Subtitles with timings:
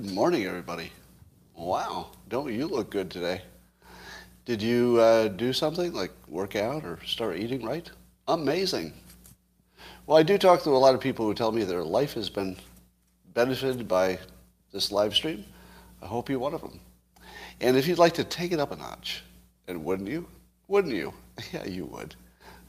[0.00, 0.90] Good morning, everybody.
[1.54, 3.42] Wow, don't you look good today?
[4.46, 7.90] Did you uh, do something like work out or start eating right?
[8.26, 8.94] Amazing.
[10.06, 12.30] Well, I do talk to a lot of people who tell me their life has
[12.30, 12.56] been
[13.34, 14.18] benefited by
[14.72, 15.44] this live stream.
[16.00, 16.80] I hope you're one of them.
[17.60, 19.22] And if you'd like to take it up a notch,
[19.68, 20.26] and wouldn't you?
[20.68, 21.12] Wouldn't you?
[21.52, 22.14] Yeah, you would.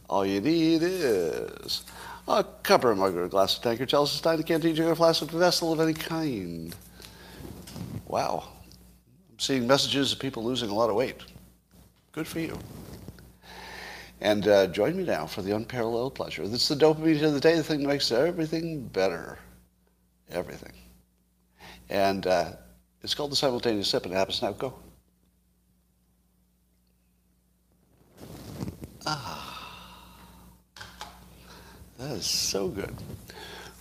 [0.09, 1.83] All you need is
[2.27, 4.93] a cup or a mug or a glass of tankard, chalice, stein, a canteen, a
[4.93, 6.75] flask, a vessel of any kind.
[8.13, 8.43] Wow.
[9.31, 11.23] I'm seeing messages of people losing a lot of weight.
[12.11, 12.59] Good for you.
[14.21, 16.43] And uh, join me now for the unparalleled pleasure.
[16.43, 19.39] Is the dopamine of the day, the thing that makes everything better.
[20.29, 20.73] Everything.
[21.89, 22.51] And uh,
[23.01, 24.51] it's called the simultaneous sip, and it happens now.
[24.51, 24.75] Go.
[29.07, 30.05] Ah.
[31.97, 32.93] That is so good.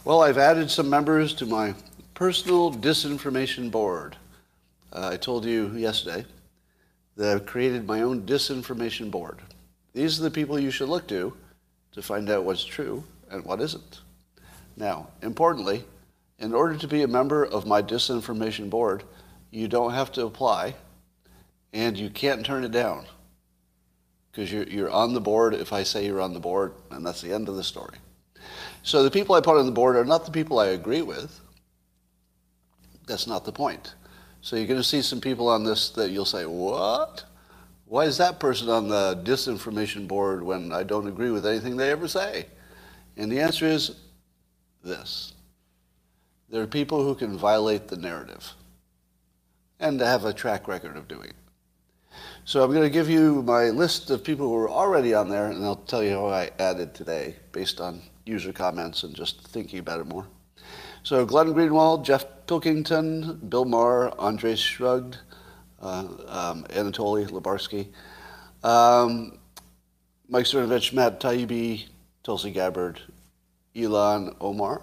[0.06, 1.74] Well, I've added some members to my
[2.14, 4.16] personal disinformation board.
[4.92, 6.24] Uh, I told you yesterday
[7.16, 9.38] that I've created my own disinformation board.
[9.94, 11.34] These are the people you should look to
[11.92, 14.00] to find out what's true and what isn't.
[14.76, 15.84] Now, importantly,
[16.38, 19.04] in order to be a member of my disinformation board,
[19.50, 20.74] you don't have to apply
[21.72, 23.06] and you can't turn it down
[24.30, 27.20] because you're, you're on the board if I say you're on the board, and that's
[27.20, 27.96] the end of the story.
[28.82, 31.38] So the people I put on the board are not the people I agree with.
[33.06, 33.94] That's not the point.
[34.42, 37.24] So you're going to see some people on this that you'll say, what?
[37.86, 41.90] Why is that person on the disinformation board when I don't agree with anything they
[41.90, 42.46] ever say?
[43.16, 44.00] And the answer is
[44.82, 45.34] this.
[46.50, 48.52] There are people who can violate the narrative
[49.78, 51.36] and have a track record of doing it.
[52.44, 55.46] So I'm going to give you my list of people who are already on there,
[55.46, 59.78] and I'll tell you how I added today based on user comments and just thinking
[59.78, 60.26] about it more.
[61.04, 65.18] So Glenn Greenwald, Jeff Pilkington, Bill Maher, Andres Shrugged,
[65.80, 67.88] uh, um, Anatoly Lubarsky,
[68.62, 69.36] um,
[70.28, 71.86] Mike Cernovich, Matt Taibbi,
[72.22, 73.00] Tulsi Gabbard,
[73.74, 74.82] Ilhan Omar.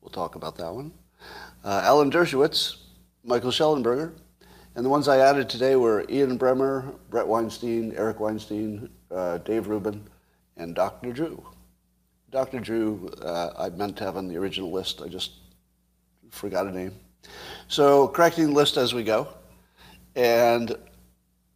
[0.00, 0.92] We'll talk about that one.
[1.62, 2.78] Uh, Alan Dershowitz,
[3.22, 4.12] Michael Shellenberger.
[4.76, 9.68] and the ones I added today were Ian Bremmer, Bret Weinstein, Eric Weinstein, uh, Dave
[9.68, 10.08] Rubin,
[10.56, 11.12] and Dr.
[11.12, 11.44] Drew.
[12.34, 12.58] Dr.
[12.58, 15.00] Drew, uh, I meant to have on the original list.
[15.00, 15.34] I just
[16.32, 16.92] forgot a name.
[17.68, 19.28] So correcting the list as we go.
[20.16, 20.72] And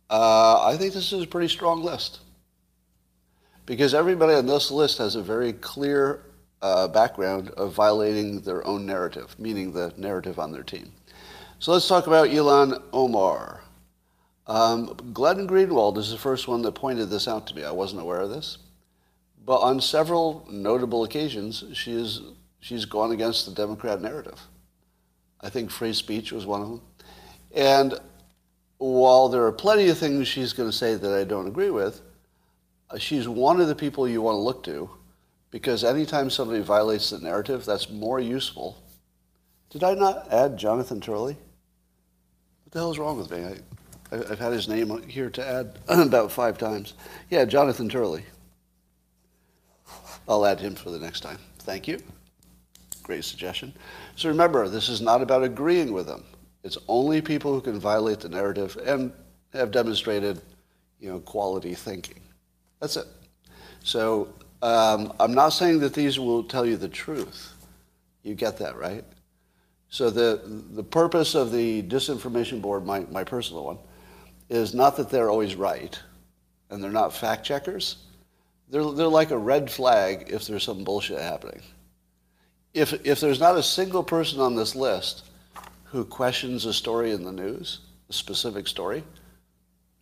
[0.09, 2.21] uh, I think this is a pretty strong list.
[3.66, 6.22] Because everybody on this list has a very clear
[6.62, 10.93] uh, background of violating their own narrative, meaning the narrative on their team.
[11.59, 13.62] So let's talk about Ilhan Omar.
[14.47, 17.65] Um, Glenn Greenwald is the first one that pointed this out to me.
[17.65, 18.59] I wasn't aware of this.
[19.48, 22.20] But on several notable occasions, she is,
[22.60, 24.38] she's gone against the Democrat narrative.
[25.41, 26.82] I think free speech was one of them.
[27.54, 27.94] And
[28.76, 32.03] while there are plenty of things she's going to say that I don't agree with,
[32.91, 34.91] uh, she's one of the people you want to look to
[35.50, 38.76] because anytime somebody violates the narrative, that's more useful.
[39.70, 41.38] Did I not add Jonathan Turley?
[42.65, 43.44] What the hell is wrong with me?
[44.12, 46.92] I, I've had his name here to add about five times.
[47.30, 48.25] Yeah, Jonathan Turley.
[50.28, 51.39] I'll add him for the next time.
[51.61, 51.99] Thank you.
[53.03, 53.72] Great suggestion.
[54.16, 56.25] So remember, this is not about agreeing with them.
[56.62, 59.12] It's only people who can violate the narrative and
[59.53, 60.43] have demonstrated,
[61.00, 62.21] you know, quality thinking.
[62.81, 63.06] That's it.
[63.83, 67.55] So um, I'm not saying that these will tell you the truth.
[68.22, 69.05] You get that, right?
[69.89, 73.78] So the, the purpose of the disinformation board, my, my personal one,
[74.50, 75.99] is not that they're always right
[76.69, 77.97] and they're not fact checkers.
[78.71, 81.62] They're, they're like a red flag if there's some bullshit happening.
[82.75, 85.25] If, if there's not a single person on this list
[85.84, 87.81] who questions a story in the news,
[88.11, 89.03] a specific story,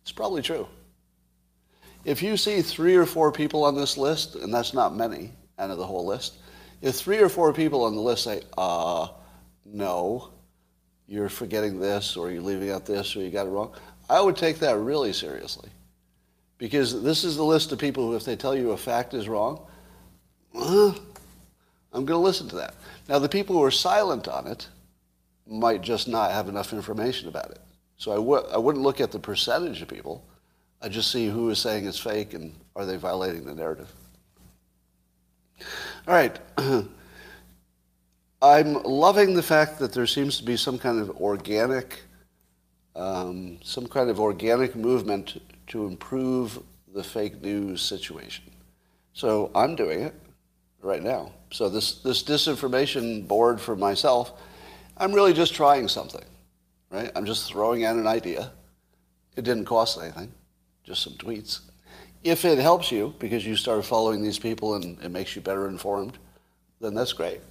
[0.01, 0.67] it's probably true.
[2.03, 5.71] If you see three or four people on this list, and that's not many out
[5.71, 6.37] of the whole list,
[6.81, 9.07] if three or four people on the list say, uh,
[9.65, 10.29] no,
[11.07, 13.73] you're forgetting this, or you're leaving out this, or you got it wrong,
[14.09, 15.69] I would take that really seriously.
[16.57, 19.29] Because this is the list of people who, if they tell you a fact is
[19.29, 19.61] wrong,
[20.55, 20.93] uh,
[21.93, 22.75] I'm going to listen to that.
[23.07, 24.67] Now, the people who are silent on it
[25.45, 27.59] might just not have enough information about it.
[27.97, 30.23] So I w- I wouldn't look at the percentage of people.
[30.81, 33.91] I just see who is saying it's fake and are they violating the narrative.
[36.07, 36.37] All right.
[38.41, 42.03] I'm loving the fact that there seems to be some kind of organic,
[42.95, 46.59] um, some kind of organic movement to improve
[46.93, 48.45] the fake news situation.
[49.13, 50.15] So I'm doing it
[50.81, 51.31] right now.
[51.51, 54.39] So this, this disinformation board for myself,
[54.97, 56.23] I'm really just trying something,
[56.89, 57.11] right?
[57.15, 58.51] I'm just throwing out an idea.
[59.35, 60.31] It didn't cost anything,
[60.83, 61.61] just some tweets.
[62.23, 65.67] If it helps you because you start following these people and it makes you better
[65.67, 66.17] informed,
[66.81, 67.41] then that's great.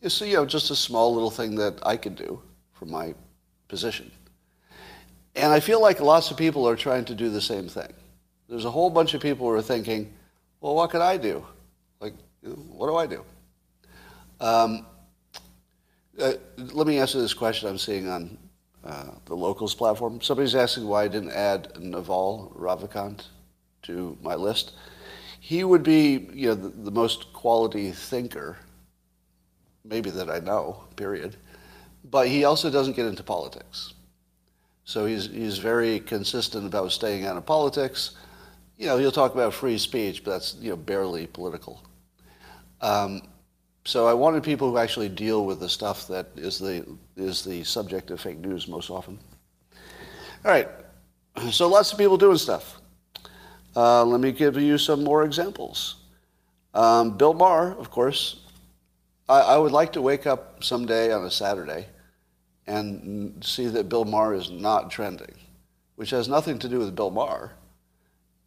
[0.00, 2.40] It's you know just a small little thing that I could do
[2.72, 3.14] from my
[3.68, 4.10] position.
[5.36, 7.92] And I feel like lots of people are trying to do the same thing.
[8.48, 10.12] There's a whole bunch of people who are thinking,
[10.60, 11.44] well, what can I do?
[12.00, 13.24] Like, what do I do?
[14.40, 14.86] Um,
[16.20, 18.38] uh, let me answer this question I'm seeing on
[18.84, 20.20] uh, the locals platform.
[20.20, 23.26] Somebody's asking why I didn't add Naval Ravikant
[23.82, 24.72] to my list.
[25.40, 28.56] He would be, you know, the, the most quality thinker,
[29.84, 30.84] maybe that I know.
[30.96, 31.36] Period.
[32.10, 33.93] But he also doesn't get into politics.
[34.84, 38.16] So he's, he's very consistent about staying out of politics.
[38.76, 41.82] You know, he'll talk about free speech, but that's, you know, barely political.
[42.80, 43.22] Um,
[43.86, 46.86] so I wanted people who actually deal with the stuff that is the,
[47.16, 49.18] is the subject of fake news most often.
[50.44, 50.68] All right,
[51.50, 52.80] so lots of people doing stuff.
[53.74, 55.96] Uh, let me give you some more examples.
[56.74, 58.40] Um, Bill Maher, of course.
[59.28, 61.86] I, I, would like to wake up someday on a Saturday
[62.66, 65.34] and see that Bill Maher is not trending,
[65.96, 67.52] which has nothing to do with Bill Maher.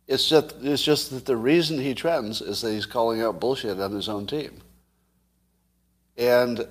[0.07, 3.79] It's just, it's just that the reason he trends is that he's calling out bullshit
[3.79, 4.61] on his own team.
[6.17, 6.65] And,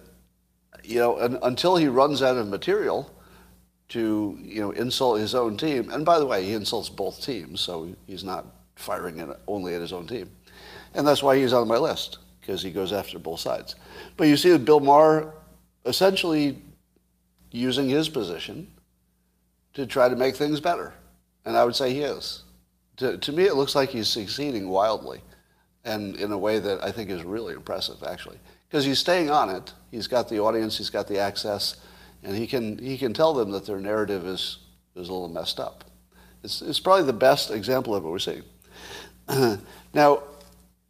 [0.83, 3.11] you know, and, until he runs out of material
[3.91, 7.61] to, you know, insult his own team, and by the way, he insults both teams,
[7.61, 10.31] so he's not firing it only at his own team.
[10.95, 13.77] And that's why he's on my list, because he goes after both sides.
[14.17, 15.35] But you see that Bill Maher
[15.85, 16.59] essentially
[17.51, 18.71] using his position
[19.75, 20.93] to try to make things better.
[21.45, 22.43] And I would say he is.
[22.99, 25.21] To, to me, it looks like he's succeeding wildly
[25.85, 28.39] and in a way that I think is really impressive, actually
[28.69, 29.73] because he's staying on it.
[29.91, 31.77] He's got the audience, he's got the access,
[32.23, 34.59] and he can, he can tell them that their narrative is,
[34.95, 35.85] is a little messed up.
[36.43, 38.43] It's, it's probably the best example of what we're seeing.
[39.95, 40.23] now,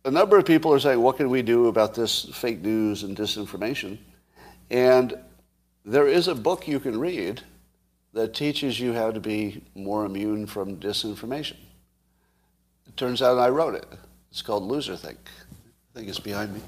[0.04, 3.16] a number of people are saying, what can we do about this fake news and
[3.16, 3.98] disinformation?
[4.70, 5.14] And
[5.86, 7.40] there is a book you can read
[8.12, 11.56] that teaches you how to be more immune from disinformation.
[12.86, 13.86] It turns out I wrote it.
[14.30, 15.18] It's called Loser Think.
[15.18, 16.60] I think it's behind me.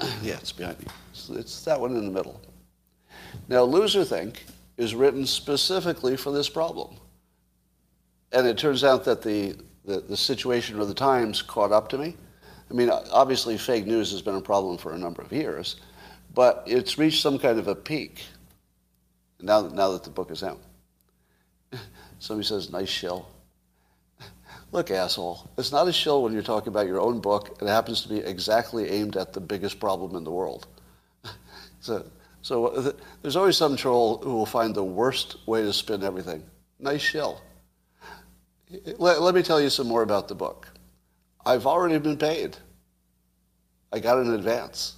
[0.22, 0.86] yeah, it's behind me.
[1.12, 2.40] It's, it's that one in the middle.
[3.48, 4.44] Now, Loser Think
[4.76, 6.96] is written specifically for this problem.
[8.32, 11.98] And it turns out that the, the, the situation of the Times caught up to
[11.98, 12.16] me.
[12.70, 15.76] I mean, obviously, fake news has been a problem for a number of years,
[16.34, 18.22] but it's reached some kind of a peak
[19.40, 20.60] now, now that the book is out.
[22.18, 23.28] Somebody says, nice shell.
[24.72, 27.58] Look, asshole, it's not a shill when you're talking about your own book.
[27.60, 30.66] It happens to be exactly aimed at the biggest problem in the world.
[31.80, 32.04] so,
[32.42, 32.92] so uh,
[33.22, 36.42] there's always some troll who will find the worst way to spin everything.
[36.80, 37.40] Nice shill.
[38.98, 40.68] Let, let me tell you some more about the book.
[41.46, 42.56] I've already been paid.
[43.92, 44.96] I got an advance.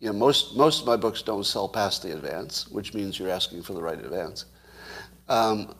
[0.00, 3.30] You know, most, most of my books don't sell past the advance, which means you're
[3.30, 4.44] asking for the right advance.
[5.28, 5.74] Um,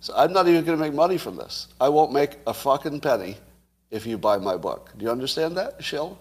[0.00, 1.68] so I'm not even going to make money from this.
[1.80, 3.36] I won't make a fucking penny
[3.90, 4.92] if you buy my book.
[4.96, 6.18] Do you understand that, Shill?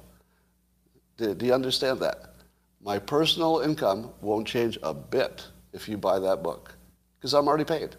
[1.17, 2.35] Do, do you understand that?
[2.81, 6.73] My personal income won't change a bit if you buy that book
[7.19, 7.95] because I'm already paid.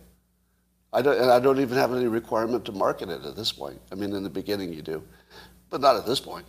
[0.92, 3.80] I don't, and I don't even have any requirement to market it at this point.
[3.92, 5.02] I mean, in the beginning you do,
[5.68, 6.46] but not at this point.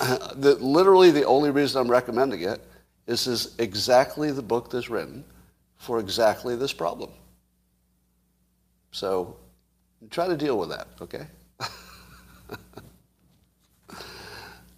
[0.34, 2.64] the, literally, the only reason I'm recommending it
[3.06, 5.24] is this is exactly the book that's written
[5.76, 7.10] for exactly this problem.
[8.92, 9.36] So
[10.10, 11.26] try to deal with that, okay?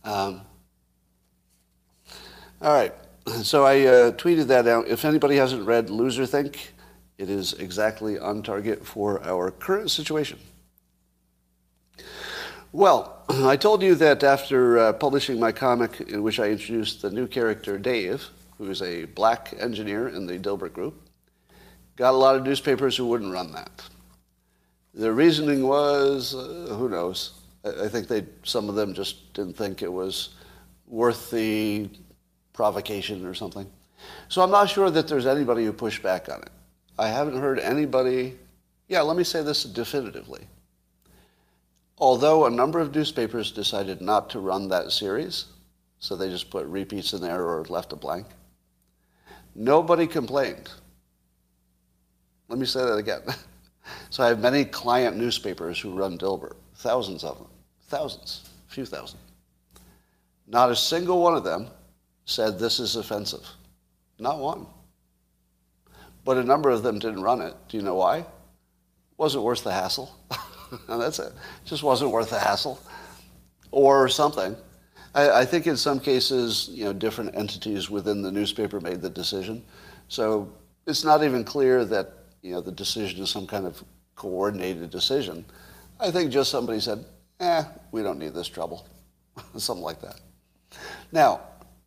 [0.05, 0.41] um,
[2.61, 2.93] all right.
[3.43, 4.89] So I uh, tweeted that out.
[4.89, 6.73] If anybody hasn't read Loser Think,
[7.19, 10.41] it is exactly on target for our current situation.
[12.75, 17.11] Well, I told you that after uh, publishing my comic in which I introduced the
[17.11, 18.27] new character Dave,
[18.57, 20.95] who is a black engineer in the Dilbert Group,
[21.97, 23.83] got a lot of newspapers who wouldn't run that.
[24.95, 27.41] The reasoning was, uh, who knows?
[27.63, 30.31] I, I think they, some of them just didn't think it was
[30.87, 31.91] worth the
[32.55, 33.71] provocation or something.
[34.29, 36.51] So I'm not sure that there's anybody who pushed back on it.
[36.99, 38.39] I haven't heard anybody,
[38.89, 40.47] yeah, let me say this definitively.
[42.03, 45.45] Although a number of newspapers decided not to run that series,
[46.01, 48.27] so they just put repeats in there or left a blank,
[49.55, 50.69] nobody complained.
[52.49, 53.23] Let me say that again.
[54.11, 57.49] So I have many client newspapers who run Dilbert, thousands of them,
[57.89, 59.19] thousands, a few thousand.
[60.47, 61.67] Not a single one of them
[62.25, 63.45] said this is offensive.
[64.21, 64.67] Not one.
[66.25, 67.55] But a number of them didn't run it.
[67.69, 68.25] Do you know why?
[69.17, 70.15] Wasn't worth the hassle.
[70.89, 71.33] that's it.
[71.65, 72.81] Just wasn't worth the hassle.
[73.71, 74.57] Or something.
[75.15, 79.11] I, I think in some cases, you know, different entities within the newspaper made the
[79.11, 79.63] decision.
[80.09, 80.53] So
[80.87, 82.13] it's not even clear that,
[82.43, 83.83] you know, the decision is some kind of
[84.15, 85.45] coordinated decision.
[86.01, 87.05] I think just somebody said,
[87.41, 88.87] eh, we don't need this trouble.
[89.57, 90.21] Something like that.
[91.13, 91.41] Now,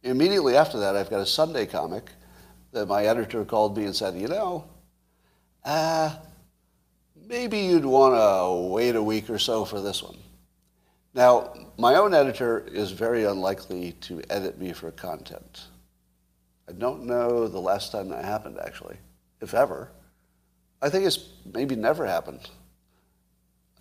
[0.03, 2.09] immediately after that, I've got a Sunday comic
[2.71, 4.65] that my editor called me and said, you know,
[5.63, 6.15] uh,
[7.27, 10.17] maybe you'd want to wait a week or so for this one.
[11.13, 15.67] Now, my own editor is very unlikely to edit me for content.
[16.67, 18.97] I don't know the last time that happened, actually,
[19.41, 19.89] if ever.
[20.81, 22.49] I think it's maybe never happened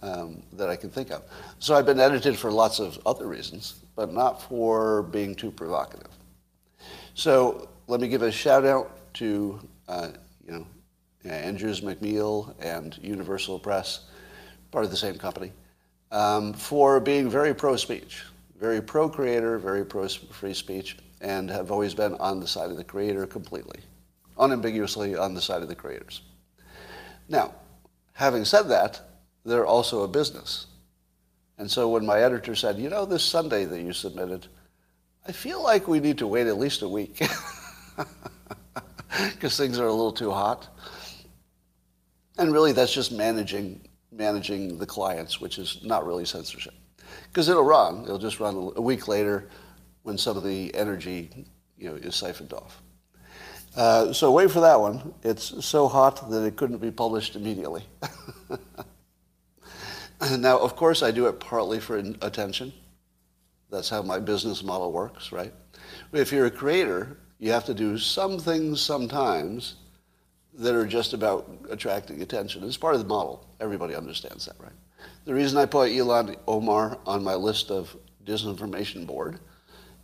[0.03, 1.23] um, that I can think of.
[1.59, 6.11] So I've been edited for lots of other reasons, but not for being too provocative.
[7.15, 10.09] So let me give a shout out to uh,
[10.47, 10.67] you know
[11.25, 14.07] Andrews McMeel and Universal Press,
[14.71, 15.53] part of the same company,
[16.11, 18.23] um, for being very pro speech,
[18.59, 22.77] very pro creator, very pro free speech, and have always been on the side of
[22.77, 23.81] the creator completely,
[24.39, 26.23] unambiguously on the side of the creators.
[27.29, 27.55] Now,
[28.13, 29.01] having said that,
[29.45, 30.67] they're also a business.
[31.57, 34.49] And so when my editor said, you know, this Sunday that you submitted,
[35.27, 37.23] I feel like we need to wait at least a week
[39.33, 40.69] because things are a little too hot.
[42.39, 46.75] And really, that's just managing managing the clients, which is not really censorship,
[47.29, 48.05] because it'll run.
[48.05, 49.49] It'll just run a week later
[50.03, 52.81] when some of the energy, you know, is siphoned off.
[53.77, 55.15] Uh, so wait for that one.
[55.25, 57.85] It's so hot that it couldn't be published immediately.
[60.39, 62.73] now, of course, I do it partly for attention.
[63.71, 65.53] That's how my business model works, right?
[66.13, 69.75] If you're a creator, you have to do some things sometimes
[70.59, 72.63] that are just about attracting attention.
[72.65, 73.47] It's part of the model.
[73.61, 74.73] Everybody understands that, right?
[75.25, 79.41] The reason I put Ilhan Omar on my list of disinformation board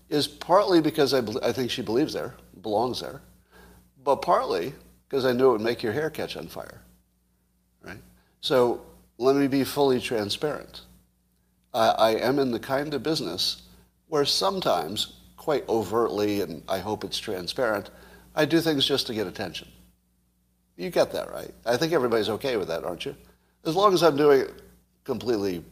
[0.09, 3.21] is partly because I, I think she believes there, belongs there,
[4.03, 4.75] but partly
[5.09, 6.81] because I knew it would make your hair catch on fire,
[7.83, 8.01] right?
[8.41, 8.83] So
[9.19, 10.83] let me be fully transparent.
[11.73, 13.63] I, I am in the kind of business
[14.09, 17.91] where sometimes, quite overtly, and I hope it's transparent,
[18.35, 19.69] I do things just to get attention.
[20.81, 21.51] You get that, right?
[21.67, 23.15] I think everybody's okay with that, aren't you?
[23.67, 24.63] As long as I'm doing it
[25.05, 25.63] completely,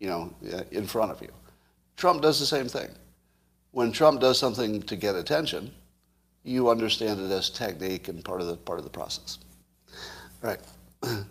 [0.00, 0.34] you know,
[0.72, 1.30] in front of you.
[1.96, 2.88] Trump does the same thing.
[3.70, 5.70] When Trump does something to get attention,
[6.42, 9.38] you understand it as technique and part of the part of the process.
[10.42, 10.60] All right.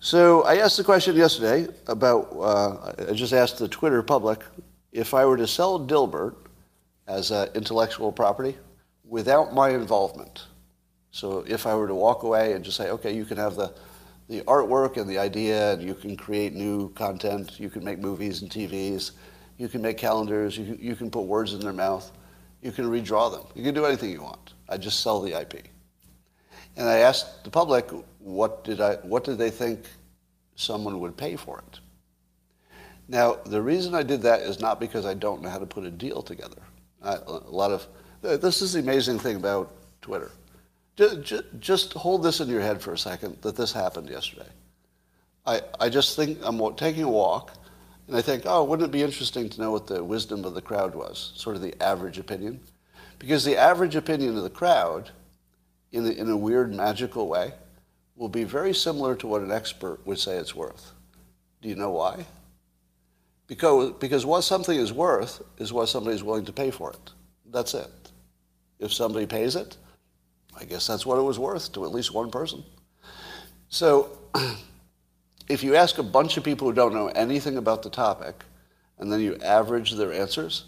[0.00, 2.28] So I asked the question yesterday about.
[2.38, 4.44] Uh, I just asked the Twitter public
[4.92, 6.34] if I were to sell Dilbert
[7.06, 8.54] as uh, intellectual property
[9.08, 10.44] without my involvement.
[11.14, 13.72] So if I were to walk away and just say, okay, you can have the,
[14.28, 18.42] the artwork and the idea, and you can create new content, you can make movies
[18.42, 19.12] and TVs,
[19.56, 22.10] you can make calendars, you can, you can put words in their mouth,
[22.62, 24.54] you can redraw them, you can do anything you want.
[24.68, 25.66] I just sell the IP.
[26.76, 29.84] And I asked the public, what did, I, what did they think
[30.56, 31.78] someone would pay for it?
[33.06, 35.84] Now, the reason I did that is not because I don't know how to put
[35.84, 36.60] a deal together.
[37.04, 37.86] I, a lot of,
[38.20, 40.32] this is the amazing thing about Twitter.
[40.96, 44.48] Just hold this in your head for a second that this happened yesterday.
[45.46, 47.52] I, I just think I'm taking a walk
[48.06, 50.62] and I think, oh, wouldn't it be interesting to know what the wisdom of the
[50.62, 52.60] crowd was, sort of the average opinion?
[53.18, 55.10] Because the average opinion of the crowd,
[55.92, 57.52] in, the, in a weird, magical way,
[58.16, 60.92] will be very similar to what an expert would say it's worth.
[61.62, 62.26] Do you know why?
[63.46, 67.12] Because, because what something is worth is what somebody is willing to pay for it.
[67.50, 67.90] That's it.
[68.78, 69.76] If somebody pays it,
[70.58, 72.64] I guess that's what it was worth to at least one person.
[73.68, 74.18] So
[75.48, 78.44] if you ask a bunch of people who don't know anything about the topic,
[78.98, 80.64] and then you average their answers,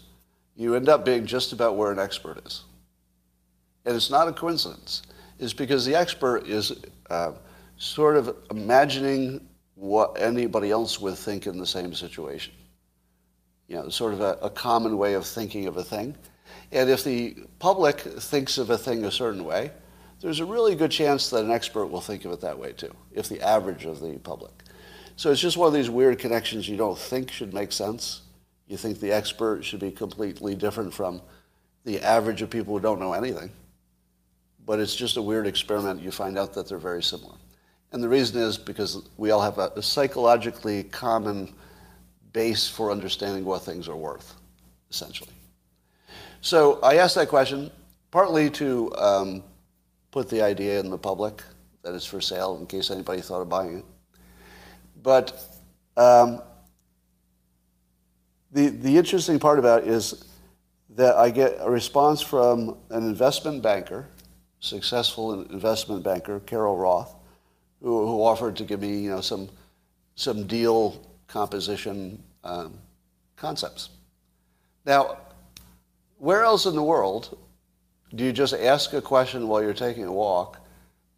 [0.55, 2.63] you end up being just about where an expert is.
[3.85, 5.03] And it's not a coincidence.
[5.39, 6.73] It's because the expert is
[7.09, 7.33] uh,
[7.77, 12.53] sort of imagining what anybody else would think in the same situation.
[13.67, 16.15] You know, sort of a, a common way of thinking of a thing.
[16.71, 19.71] And if the public thinks of a thing a certain way,
[20.19, 22.93] there's a really good chance that an expert will think of it that way too,
[23.11, 24.51] if the average of the public.
[25.15, 28.21] So it's just one of these weird connections you don't think should make sense.
[28.67, 31.21] You think the expert should be completely different from
[31.85, 33.49] the average of people who don't know anything.
[34.65, 36.01] But it's just a weird experiment.
[36.01, 37.35] You find out that they're very similar.
[37.91, 41.53] And the reason is because we all have a, psychologically common
[42.33, 44.35] base for understanding what things are worth,
[44.91, 45.31] essentially.
[46.47, 47.69] So I asked that question
[48.09, 49.43] partly to um,
[50.11, 51.43] put the idea in the public
[51.83, 53.85] that it's for sale in case anybody thought of buying it.
[55.03, 55.43] But
[55.97, 56.41] um,
[58.53, 60.23] the, the interesting part about it is
[60.91, 64.07] that I get a response from an investment banker,
[64.61, 67.13] successful investment banker, Carol Roth,
[67.81, 69.49] who, who offered to give me you know, some,
[70.15, 72.79] some deal composition um,
[73.35, 73.89] concepts.
[74.85, 75.17] Now,
[76.17, 77.37] where else in the world
[78.15, 80.59] do you just ask a question while you're taking a walk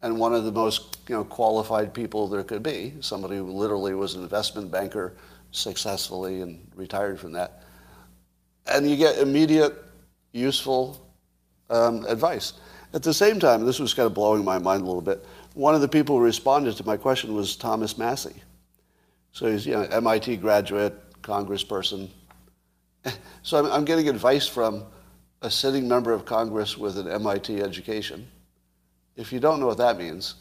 [0.02, 3.94] and one of the most you know, qualified people there could be, somebody who literally
[3.94, 5.14] was an investment banker
[5.52, 7.62] successfully and retired from that,
[8.66, 9.74] and you get immediate,
[10.32, 11.06] useful
[11.68, 12.54] um, advice.
[12.92, 15.24] At the same time, this was kind of blowing my mind a little bit.
[15.54, 18.42] One of the people who responded to my question was Thomas Massie.
[19.32, 22.08] So he's you know MIT graduate, congressperson.
[23.42, 24.84] So I'm, I'm getting advice from
[25.42, 28.26] a sitting member of Congress with an MIT education.
[29.16, 30.34] If you don't know what that means,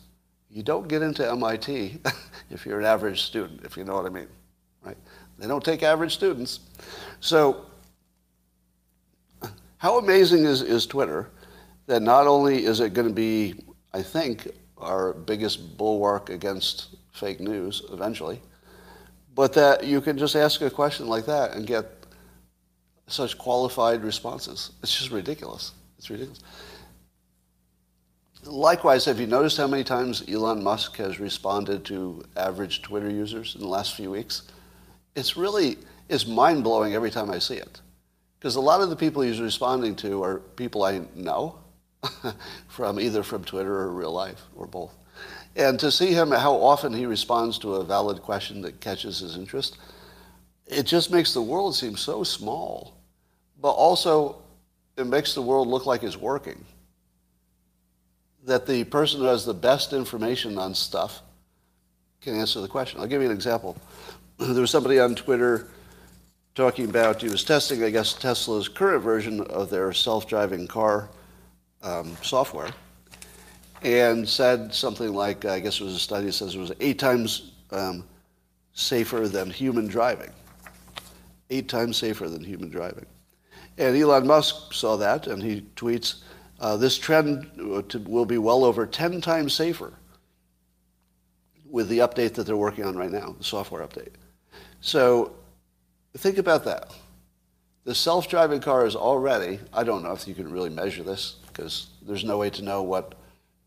[0.49, 1.99] you don't get into MIT
[2.49, 4.27] if you're an average student, if you know what I mean,
[4.83, 4.97] right?
[5.37, 6.59] They don't take average students.
[7.21, 7.65] So
[9.77, 11.29] how amazing is, is Twitter
[11.85, 13.55] that not only is it going to be,
[13.93, 14.47] I think,
[14.77, 18.41] our biggest bulwark against fake news eventually,
[19.35, 21.98] but that you can just ask a question like that and get
[23.11, 24.71] such qualified responses.
[24.81, 25.71] It's just ridiculous.
[25.97, 26.41] It's ridiculous.
[28.45, 33.55] Likewise, have you noticed how many times Elon Musk has responded to average Twitter users
[33.55, 34.43] in the last few weeks?
[35.15, 37.81] It's really, it's mind-blowing every time I see it.
[38.39, 41.59] Because a lot of the people he's responding to are people I know
[42.69, 44.95] from either from Twitter or real life or both.
[45.57, 49.35] And to see him, how often he responds to a valid question that catches his
[49.35, 49.77] interest,
[50.65, 52.98] it just makes the world seem so small.
[53.61, 54.41] But also,
[54.97, 56.63] it makes the world look like it's working.
[58.45, 61.21] That the person who has the best information on stuff
[62.21, 62.99] can answer the question.
[62.99, 63.77] I'll give you an example.
[64.37, 65.67] There was somebody on Twitter
[66.55, 71.09] talking about, he was testing, I guess, Tesla's current version of their self-driving car
[71.81, 72.69] um, software
[73.81, 76.99] and said something like, I guess it was a study that says it was eight
[76.99, 78.03] times um,
[78.73, 80.31] safer than human driving.
[81.49, 83.05] Eight times safer than human driving.
[83.79, 86.21] And Elon Musk saw that, and he tweets,
[86.59, 87.49] uh, this trend
[88.05, 89.93] will be well over 10 times safer
[91.69, 94.11] with the update that they're working on right now, the software update.
[94.81, 95.33] So
[96.17, 96.91] think about that.
[97.85, 101.87] The self-driving car is already, I don't know if you can really measure this because
[102.01, 103.15] there's no way to know what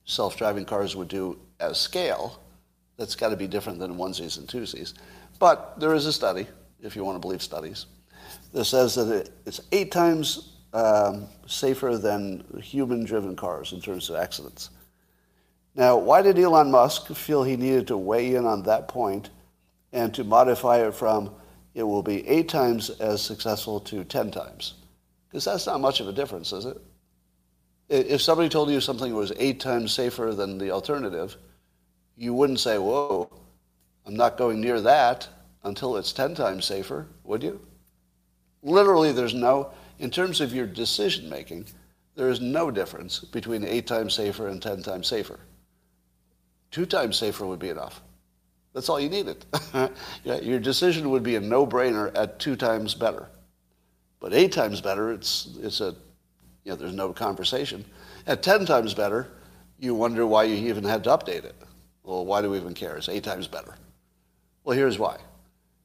[0.05, 2.39] self-driving cars would do at scale.
[2.99, 4.93] That's got to be different than onesies and twosies.
[5.39, 6.47] But there is a study,
[6.83, 7.87] if you want to believe studies,
[8.53, 14.71] that says that it's eight times um, safer than human-driven cars in terms of accidents.
[15.75, 19.31] Now, why did Elon Musk feel he needed to weigh in on that point
[19.93, 21.35] and to modify it from
[21.75, 24.75] it will be eight times as successful to 10 times?
[25.29, 26.77] Because that's not much of a difference, is it?
[27.89, 31.37] If somebody told you something was eight times safer than the alternative,
[32.17, 33.31] you wouldn't say, whoa,
[34.07, 35.29] I'm not going near that
[35.65, 37.61] until it's 10 times safer, would you?
[38.63, 41.67] Literally, there's no, in terms of your decision making,
[42.15, 45.39] there is no difference between eight times safer and 10 times safer.
[46.71, 48.01] Two times safer would be enough.
[48.73, 49.45] That's all you needed.
[50.25, 53.29] yeah, your decision would be a no-brainer at two times better.
[54.21, 55.95] But eight times better, it's, it's a,
[56.65, 57.85] you know, there's no conversation.
[58.27, 59.29] At 10 times better,
[59.79, 61.57] you wonder why you even had to update it.
[62.05, 62.97] Well, why do we even care?
[62.97, 63.75] It's eight times better.
[64.65, 65.19] Well, here's why.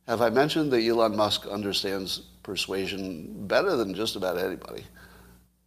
[0.07, 4.85] Have I mentioned that Elon Musk understands persuasion better than just about anybody?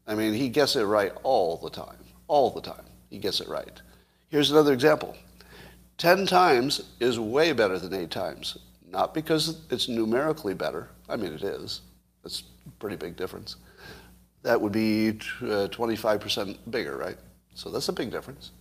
[0.06, 1.98] I mean, he gets it right all the time.
[2.26, 2.84] All the time.
[3.10, 3.82] He gets it right.
[4.30, 5.14] Here's another example.
[5.98, 8.56] 10 times is way better than 8 times.
[8.88, 10.88] Not because it's numerically better.
[11.06, 11.82] I mean, it is.
[12.22, 13.56] That's a pretty big difference.
[14.42, 17.18] That would be 25% uh, bigger, right?
[17.54, 18.52] So that's a big difference.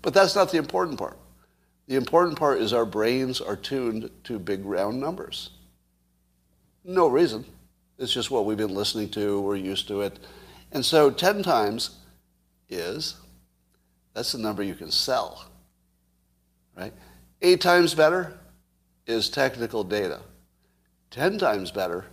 [0.00, 1.18] But that's not the important part.
[1.88, 5.50] The important part is our brains are tuned to big round numbers.
[6.84, 7.44] No reason.
[7.98, 9.40] It's just what we've been listening to.
[9.40, 10.18] We're used to it.
[10.72, 11.98] And so 10 times
[12.68, 13.16] is,
[14.14, 15.46] that's the number you can sell,
[16.76, 16.92] right?
[17.42, 18.38] Eight times better
[19.06, 20.20] is technical data.
[21.10, 22.06] 10 times better,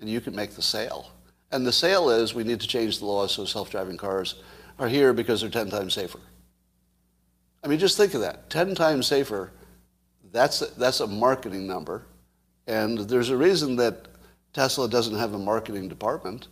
[0.00, 1.10] and you can make the sale.
[1.52, 4.36] And the sale is we need to change the laws so self-driving cars
[4.78, 6.20] are here because they're 10 times safer.
[7.62, 8.48] I mean, just think of that.
[8.48, 9.52] 10 times safer,
[10.32, 12.06] that's a, that's a marketing number.
[12.66, 14.08] And there's a reason that
[14.54, 16.48] Tesla doesn't have a marketing department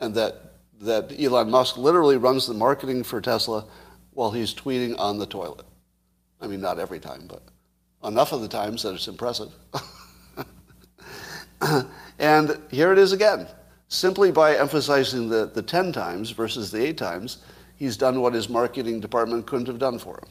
[0.00, 0.48] and that
[0.80, 3.64] that Elon Musk literally runs the marketing for Tesla
[4.12, 5.66] while he's tweeting on the toilet.
[6.40, 7.42] I mean, not every time, but
[8.06, 9.50] enough of the times that it's impressive.
[12.18, 13.48] and here it is again.
[13.88, 17.38] Simply by emphasizing the, the 10 times versus the 8 times,
[17.76, 20.28] he's done what his marketing department couldn't have done for him.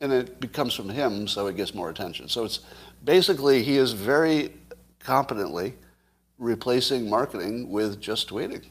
[0.00, 2.28] And it becomes from him, so it gets more attention.
[2.28, 2.60] So it's
[3.04, 4.52] basically, he is very
[4.98, 5.74] competently
[6.38, 8.64] replacing marketing with just tweeting.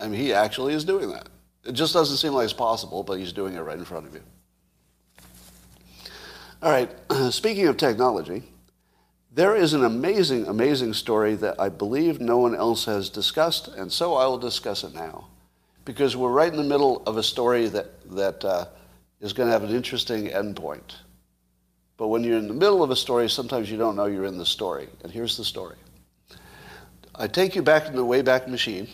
[0.00, 1.28] I mean, he actually is doing that.
[1.64, 4.14] It just doesn't seem like it's possible, but he's doing it right in front of
[4.14, 4.22] you.
[6.60, 6.90] All right,
[7.30, 8.42] speaking of technology,
[9.34, 13.90] there is an amazing, amazing story that I believe no one else has discussed, and
[13.90, 15.28] so I will discuss it now.
[15.84, 18.66] Because we're right in the middle of a story that, that uh,
[19.20, 20.96] is going to have an interesting endpoint.
[21.96, 24.38] But when you're in the middle of a story, sometimes you don't know you're in
[24.38, 24.88] the story.
[25.02, 25.76] And here's the story.
[27.14, 28.88] I take you back in the Wayback Machine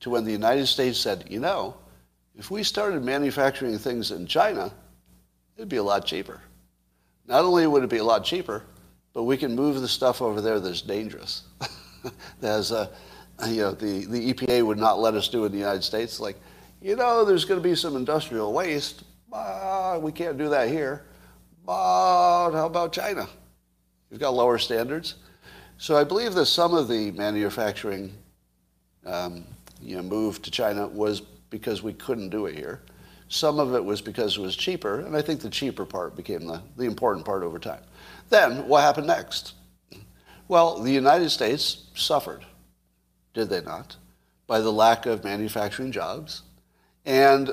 [0.00, 1.74] to when the United States said, you know,
[2.36, 4.72] if we started manufacturing things in China,
[5.56, 6.40] it'd be a lot cheaper.
[7.26, 8.64] Not only would it be a lot cheaper,
[9.14, 11.44] but we can move the stuff over there that's dangerous.
[12.42, 12.88] As uh,
[13.48, 16.20] you know, the, the EPA would not let us do in the United States.
[16.20, 16.36] Like,
[16.82, 19.04] you know, there's going to be some industrial waste.
[19.30, 21.06] But we can't do that here.
[21.64, 23.28] But how about China?
[24.10, 25.16] You've got lower standards.
[25.78, 28.12] So I believe that some of the manufacturing
[29.04, 29.44] um,
[29.80, 32.82] you know, move to China was because we couldn't do it here.
[33.28, 36.46] Some of it was because it was cheaper, and I think the cheaper part became
[36.46, 37.82] the, the important part over time.
[38.28, 39.54] Then, what happened next?
[40.46, 42.44] Well, the United States suffered,
[43.32, 43.96] did they not,
[44.46, 46.42] by the lack of manufacturing jobs.
[47.06, 47.50] And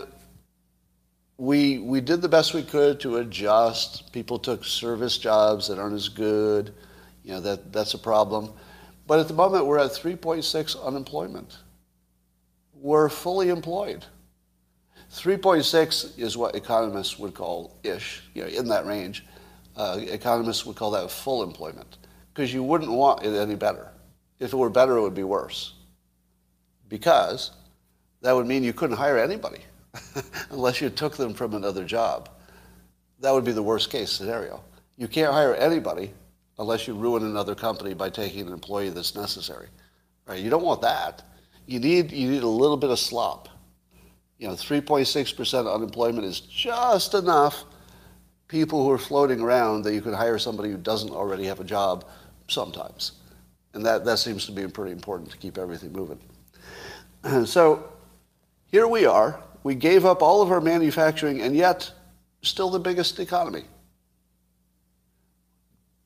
[1.41, 4.13] we, we did the best we could to adjust.
[4.13, 6.71] People took service jobs that aren't as good.
[7.23, 8.53] You know, that, that's a problem.
[9.07, 11.57] But at the moment, we're at 3.6 unemployment.
[12.75, 14.05] We're fully employed.
[15.11, 19.25] 3.6 is what economists would call ish, you know, in that range.
[19.75, 21.97] Uh, economists would call that full employment
[22.31, 23.91] because you wouldn't want it any better.
[24.37, 25.73] If it were better, it would be worse.
[26.87, 27.49] Because
[28.21, 29.61] that would mean you couldn't hire anybody
[30.49, 32.29] unless you took them from another job.
[33.19, 34.63] That would be the worst case scenario.
[34.97, 36.13] You can't hire anybody
[36.59, 39.67] unless you ruin another company by taking an employee that's necessary.
[40.27, 40.39] Right?
[40.39, 41.23] You don't want that.
[41.65, 43.49] You need, you need a little bit of slop.
[44.37, 47.63] You know, 3.6% unemployment is just enough
[48.47, 51.63] people who are floating around that you can hire somebody who doesn't already have a
[51.63, 52.05] job
[52.47, 53.13] sometimes.
[53.73, 56.19] And that, that seems to be pretty important to keep everything moving.
[57.45, 57.91] so
[58.65, 59.41] here we are.
[59.63, 61.91] We gave up all of our manufacturing and yet
[62.41, 63.63] still the biggest economy.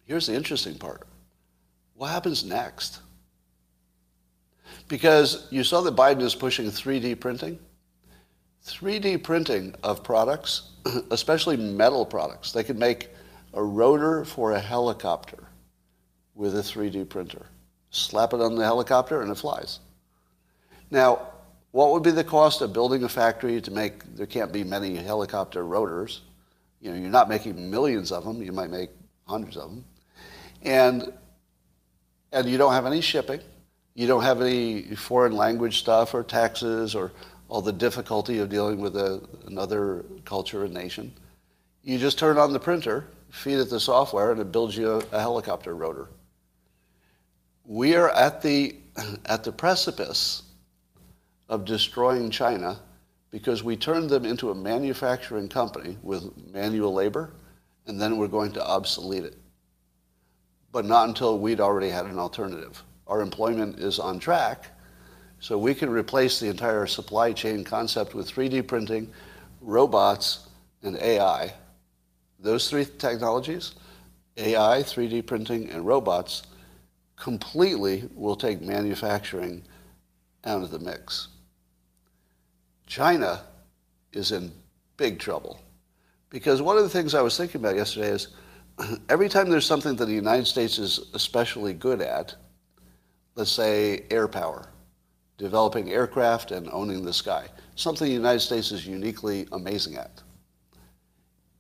[0.04, 1.08] Here's the interesting part.
[1.96, 3.00] What happens next?
[4.88, 7.58] Because you saw that Biden is pushing 3D printing.
[8.66, 10.72] 3D printing of products
[11.12, 12.52] especially metal products.
[12.52, 13.10] They could make
[13.54, 15.44] a rotor for a helicopter
[16.34, 17.46] with a 3D printer.
[17.92, 19.80] Slap it on the helicopter and it flies.
[20.92, 21.30] Now,
[21.76, 24.96] what would be the cost of building a factory to make, there can't be many
[24.96, 26.22] helicopter rotors.
[26.80, 28.92] You know, you're not making millions of them, you might make
[29.28, 29.84] hundreds of them.
[30.62, 31.12] And,
[32.32, 33.42] and you don't have any shipping.
[33.94, 37.12] You don't have any foreign language stuff or taxes or
[37.50, 41.12] all the difficulty of dealing with a, another culture and nation.
[41.84, 44.98] You just turn on the printer, feed it the software, and it builds you a,
[45.12, 46.08] a helicopter rotor.
[47.66, 48.78] We are at the,
[49.26, 50.44] at the precipice
[51.50, 52.80] of destroying China
[53.32, 57.34] because we turned them into a manufacturing company with manual labor,
[57.86, 59.38] and then we're going to obsolete it.
[60.72, 62.82] But not until we'd already had an alternative.
[63.08, 64.68] Our employment is on track,
[65.40, 69.12] so we can replace the entire supply chain concept with 3D printing,
[69.62, 70.48] robots,
[70.82, 71.54] and AI.
[72.40, 73.76] Those three technologies,
[74.38, 76.44] AI, 3D printing, and robots,
[77.16, 79.64] completely will take manufacturing
[80.46, 81.30] out of the mix.
[82.86, 83.42] China
[84.14, 84.52] is in
[84.98, 85.60] big trouble.
[86.30, 88.30] Because one of the things I was thinking about yesterday is
[89.10, 92.36] every time there's something that the United States is especially good at,
[93.36, 94.68] let's say air power,
[95.38, 100.22] developing aircraft and owning the sky, something the United States is uniquely amazing at.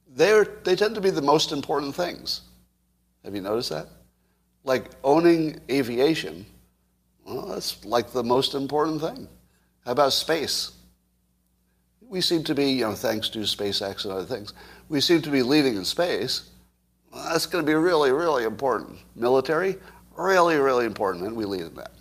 [0.07, 2.41] They're, they tend to be the most important things.
[3.23, 3.87] Have you noticed that?
[4.63, 6.45] Like owning aviation,
[7.25, 9.27] well, that's like the most important thing.
[9.83, 10.74] How about space?
[12.15, 14.53] We seem to be, you know, thanks to SpaceX and other things,
[14.87, 16.49] we seem to be leading in space.
[17.11, 18.99] Well, that's going to be really, really important.
[19.17, 19.75] Military,
[20.15, 21.91] really, really important, and we lead in that.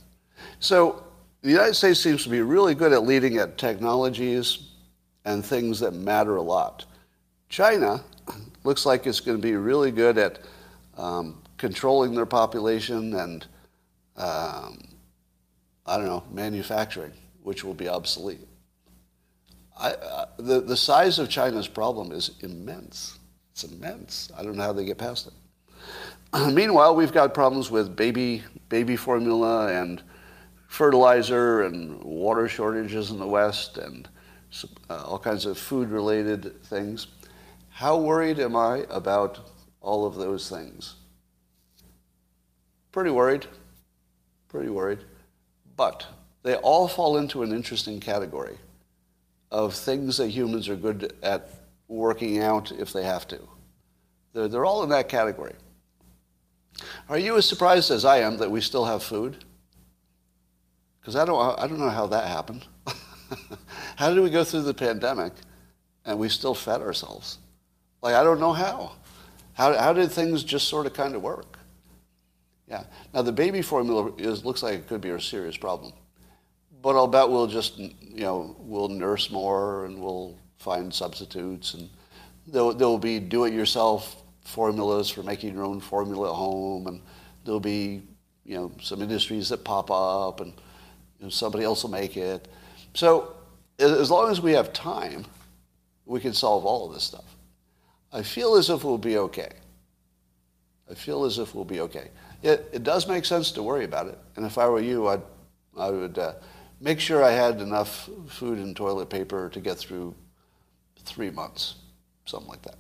[0.61, 1.03] So
[1.43, 4.69] The United States seems to be really good at leading at technologies
[5.25, 6.85] and things that matter a lot.
[7.49, 8.01] China
[8.63, 10.39] looks like it's going to be really good at
[10.97, 13.47] um, controlling their population and,
[14.17, 14.79] um,
[15.85, 18.47] I don't know, manufacturing, which will be obsolete.
[19.85, 23.19] Uh, the, the size of China's problem is immense.
[23.53, 24.31] It's immense.
[24.35, 25.35] I don't know how they get past it.
[26.55, 30.03] Meanwhile, we've got problems with baby, baby formula and
[30.69, 34.09] fertilizer and water shortages in the West and
[34.89, 37.09] uh, all kinds of food related things.
[37.69, 39.51] How worried am I about
[39.83, 40.95] all of those things?
[42.91, 43.47] Pretty worried.
[44.49, 45.01] Pretty worried.
[45.77, 46.07] But
[46.43, 48.57] they all fall into an interesting category
[49.51, 51.51] of things that humans are good at
[51.89, 53.41] working out if they have to.
[54.33, 55.55] They're, they're all in that category.
[57.09, 59.45] Are you as surprised as I am that we still have food?
[61.01, 62.67] Because I don't, I don't know how that happened.
[63.97, 65.33] how did we go through the pandemic
[66.05, 67.39] and we still fed ourselves?
[68.03, 68.93] Like, I don't know how.
[69.53, 71.59] How, how did things just sort of kind of work?
[72.69, 72.85] Yeah.
[73.13, 75.93] Now, the baby formula is, looks like it could be a serious problem.
[76.85, 77.95] But I'll bet we'll just, you
[78.27, 81.89] know, we'll nurse more and we'll find substitutes and
[82.47, 87.01] there'll, there'll be do-it-yourself formulas for making your own formula at home and
[87.47, 88.03] there'll be,
[88.45, 90.53] you know, some industries that pop up and
[91.19, 92.49] you know, somebody else will make it.
[92.93, 93.35] So
[93.79, 95.25] as long as we have time,
[96.05, 97.35] we can solve all of this stuff.
[98.13, 99.53] I feel as if we'll be okay.
[100.91, 102.11] I feel as if we'll be okay.
[102.43, 104.19] It, it does make sense to worry about it.
[104.37, 105.23] And if I were you, I'd,
[105.79, 106.35] I would uh,
[106.85, 110.15] make sure I had enough food and toilet paper to get through
[111.03, 111.77] three months,
[112.27, 112.77] something like that.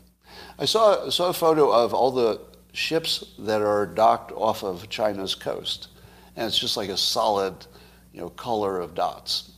[0.59, 2.41] I saw, saw a photo of all the
[2.75, 5.89] ships that are docked off of China's coast.
[6.37, 7.67] And it's just like a solid,
[8.13, 9.53] you know, color of dots.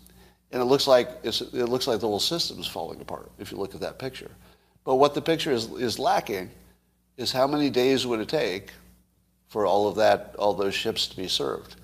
[0.52, 3.74] And it looks like, it looks like the whole system's falling apart if you look
[3.74, 4.30] at that picture.
[4.84, 6.50] But what the picture is, is lacking
[7.16, 8.70] is how many days would it take
[9.48, 11.74] for all of that, all those ships to be served.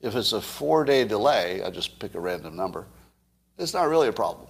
[0.00, 2.86] If it's a four-day delay, I just pick a random number,
[3.58, 4.48] it's not really a problem.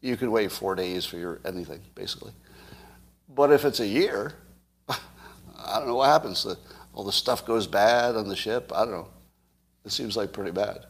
[0.00, 2.32] You can wait four days for your anything, basically.
[3.34, 4.34] But if it's a year,
[4.88, 6.46] I don't know what happens.
[6.92, 8.72] All the stuff goes bad on the ship.
[8.74, 9.08] I don't know.
[9.84, 10.86] It seems like pretty bad.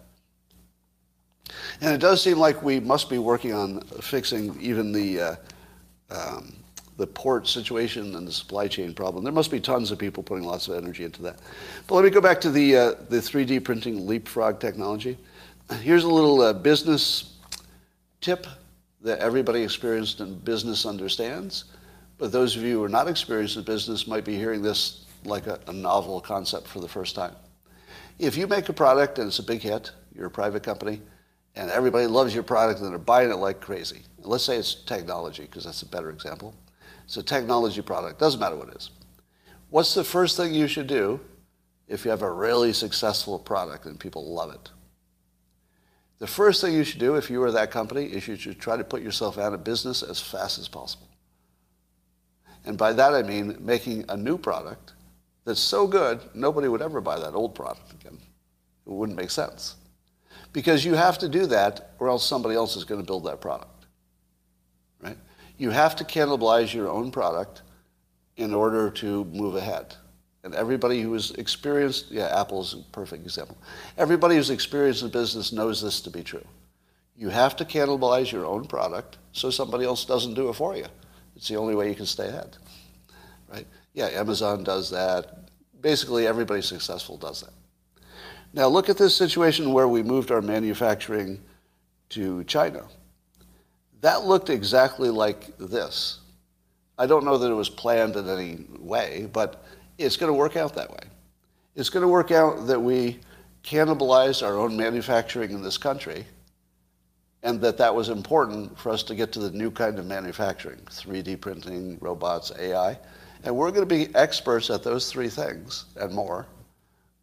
[1.81, 5.37] And it does seem like we must be working on fixing even the uh,
[6.11, 6.57] um,
[6.97, 9.25] the port situation and the supply chain problem.
[9.25, 11.41] There must be tons of people putting lots of energy into that.
[11.87, 15.19] But let me go back to the, uh, the 3D printing leapfrog technology.
[15.81, 17.35] Here's a little uh, business
[18.21, 18.47] tip
[19.01, 21.65] that everybody experienced in business understands.
[22.17, 25.47] But those of you who are not experienced in business might be hearing this like
[25.47, 27.35] a, a novel concept for the first time.
[28.19, 31.01] If you make a product and it's a big hit, you're a private company,
[31.57, 34.03] and everybody loves your product and they're buying it like crazy.
[34.23, 36.55] let's say it's technology, because that's a better example.
[37.05, 38.91] It's a technology product, doesn't matter what it is.
[39.71, 41.21] What's the first thing you should do
[41.89, 44.71] if you have a really successful product and people love it?
[46.19, 48.77] The first thing you should do if you were that company is you should try
[48.77, 51.09] to put yourself out of business as fast as possible.
[52.65, 54.95] And by that I mean making a new product
[55.45, 58.19] that's so good nobody would ever buy that old product again.
[58.87, 59.77] It wouldn't make sense.
[60.53, 63.41] Because you have to do that or else somebody else is going to build that
[63.41, 63.74] product.
[65.57, 67.63] You have to cannibalize your own product
[68.37, 69.95] in order to move ahead.
[70.43, 73.57] And everybody who has experienced, yeah, Apple's a perfect example.
[73.97, 76.45] Everybody who's experienced in business knows this to be true.
[77.17, 80.87] You have to cannibalize your own product so somebody else doesn't do it for you.
[81.37, 82.57] It's the only way you can stay ahead.
[83.51, 83.67] Right?
[83.95, 85.49] Yeah, Amazon does that.
[85.81, 87.53] Basically, everybody successful does that.
[88.53, 91.41] Now look at this situation where we moved our manufacturing
[92.11, 92.85] to China.
[94.05, 96.19] That looked exactly like this.
[96.99, 99.65] I don't know that it was planned in any way, but
[99.97, 101.09] it's going to work out that way.
[101.75, 103.19] It's going to work out that we
[103.63, 106.27] cannibalized our own manufacturing in this country
[107.43, 110.81] and that that was important for us to get to the new kind of manufacturing
[110.91, 112.99] 3D printing, robots, AI.
[113.45, 116.47] And we're going to be experts at those three things and more,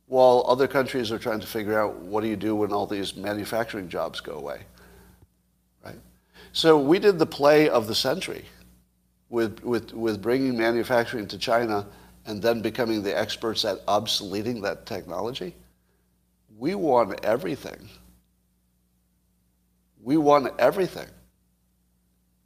[0.08, 3.15] while other countries are trying to figure out what do you do when all these
[3.15, 4.62] manufacturing jobs go away.
[6.54, 8.46] So we did the play of the century
[9.30, 11.88] with, with, with bringing manufacturing to China
[12.26, 15.56] and then becoming the experts at obsoleting that technology.
[16.58, 17.90] We won everything.
[20.04, 21.08] We won everything.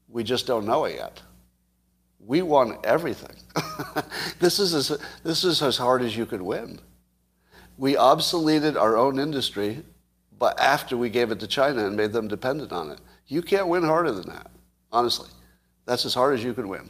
[0.08, 1.22] We just don't know it yet.
[2.20, 3.36] We won everything.
[4.40, 6.80] this, is as, this is as hard as you could win.
[7.78, 9.84] We obsoleted our own industry
[10.38, 13.00] but after we gave it to China and made them dependent on it.
[13.28, 14.52] You can't win harder than that,
[14.92, 15.30] honestly.
[15.86, 16.90] That's as hard as you can win.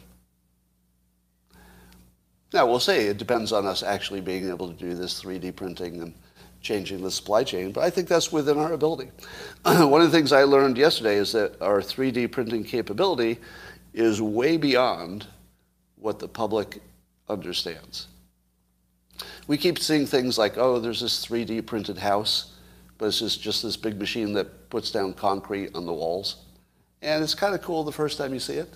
[2.53, 6.01] Now, we'll say it depends on us actually being able to do this 3D printing
[6.01, 6.13] and
[6.61, 9.11] changing the supply chain, but I think that's within our ability.
[9.63, 13.39] One of the things I learned yesterday is that our 3D printing capability
[13.93, 15.27] is way beyond
[15.97, 16.81] what the public
[17.29, 18.07] understands.
[19.47, 22.54] We keep seeing things like, oh, there's this 3D printed house,
[22.97, 26.45] but it's just, just this big machine that puts down concrete on the walls.
[27.01, 28.73] And it's kind of cool the first time you see it.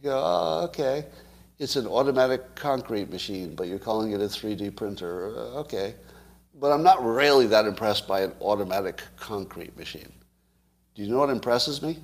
[0.00, 1.06] You go, oh, okay.
[1.58, 5.28] It's an automatic concrete machine, but you're calling it a 3D printer.
[5.36, 5.94] Uh, okay.
[6.58, 10.12] But I'm not really that impressed by an automatic concrete machine.
[10.94, 11.98] Do you know what impresses me?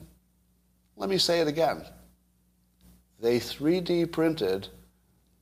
[0.97, 1.85] Let me say it again.
[3.21, 4.69] They 3D printed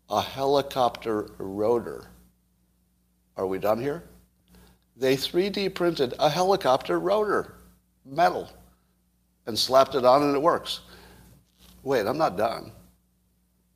[0.09, 2.07] a helicopter rotor.
[3.37, 4.03] Are we done here?
[4.97, 7.55] They 3D printed a helicopter rotor,
[8.05, 8.49] metal,
[9.47, 10.81] and slapped it on and it works.
[11.83, 12.73] Wait, I'm not done.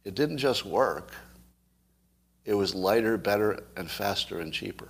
[0.05, 1.13] It didn't just work.
[2.45, 4.89] It was lighter, better, and faster and cheaper.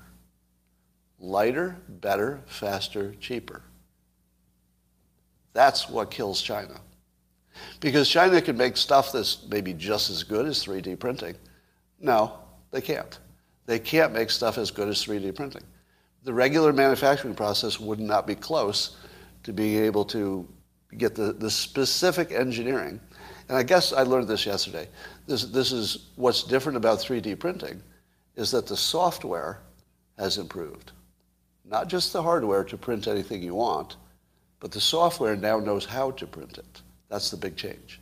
[1.18, 3.62] Lighter, better, faster, cheaper.
[5.52, 6.80] That's what kills China.
[7.80, 11.34] Because China can make stuff that's maybe just as good as 3D printing.
[12.00, 12.38] No,
[12.70, 13.18] they can't.
[13.66, 15.62] They can't make stuff as good as 3D printing.
[16.24, 18.96] The regular manufacturing process would not be close
[19.42, 20.46] to being able to
[20.96, 23.00] get the, the specific engineering
[23.50, 24.88] and I guess I learned this yesterday.
[25.26, 27.82] This, this is what's different about 3D printing
[28.36, 29.58] is that the software
[30.16, 30.92] has improved.
[31.64, 33.96] Not just the hardware to print anything you want,
[34.60, 36.82] but the software now knows how to print it.
[37.08, 38.00] That's the big change.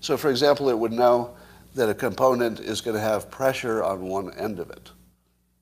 [0.00, 1.36] So for example, it would know
[1.76, 4.90] that a component is going to have pressure on one end of it.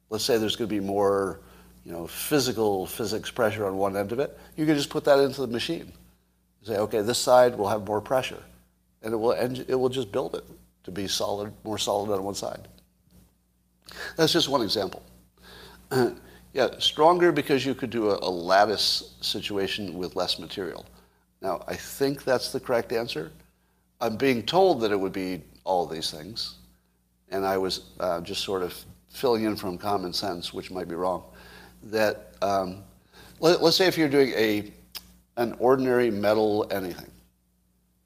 [0.09, 1.41] Let's say there's going to be more
[1.87, 4.37] you know, physical physics pressure on one end of it.
[4.57, 5.93] You can just put that into the machine.
[6.65, 8.43] Say, okay, this side will have more pressure
[9.03, 10.45] and it will, it will just build it
[10.83, 12.67] to be solid, more solid on one side.
[14.17, 15.01] That's just one example.
[16.53, 20.85] yeah, stronger because you could do a, a, lattice situation with less material.
[21.41, 23.31] Now, I think that's the correct answer.
[24.01, 26.57] I'm being told that it would be all these things,
[27.29, 28.75] and I was uh, just sort of
[29.09, 31.23] filling in from common sense, which might be wrong.
[31.87, 32.83] That um,
[33.41, 34.73] let, let's say if you're doing a
[35.37, 37.11] an ordinary metal anything,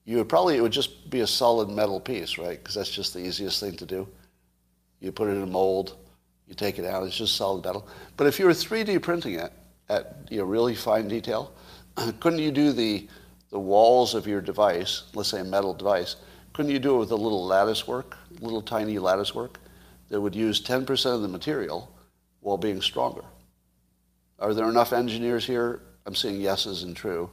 [0.04, 2.58] you would probably, it would just be a solid metal piece, right?
[2.58, 4.08] Because that's just the easiest thing to do.
[5.00, 5.96] You put it in a mold,
[6.48, 7.86] you take it out, it's just solid metal.
[8.16, 9.52] But if you were 3D printing it
[9.88, 11.52] at you know, really fine detail,
[12.20, 13.08] couldn't you do the,
[13.50, 16.16] the walls of your device, let's say a metal device,
[16.52, 19.60] couldn't you do it with a little lattice work, little tiny lattice work
[20.08, 21.94] that would use 10% of the material
[22.40, 23.22] while being stronger?
[24.40, 25.82] Are there enough engineers here?
[26.06, 27.30] I'm seeing yeses and true.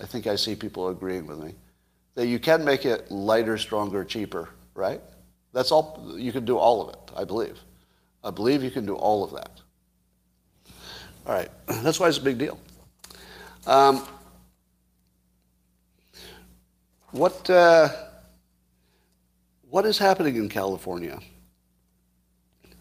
[0.00, 1.54] I think I see people agreeing with me
[2.14, 5.00] that you can make it lighter, stronger, cheaper, right?
[5.52, 7.58] That's all, you can do all of it, I believe.
[8.22, 9.50] I believe you can do all of that.
[11.26, 12.58] All right, that's why it's a big deal.
[13.66, 14.06] Um,
[17.10, 17.88] what, uh,
[19.68, 21.18] what is happening in California?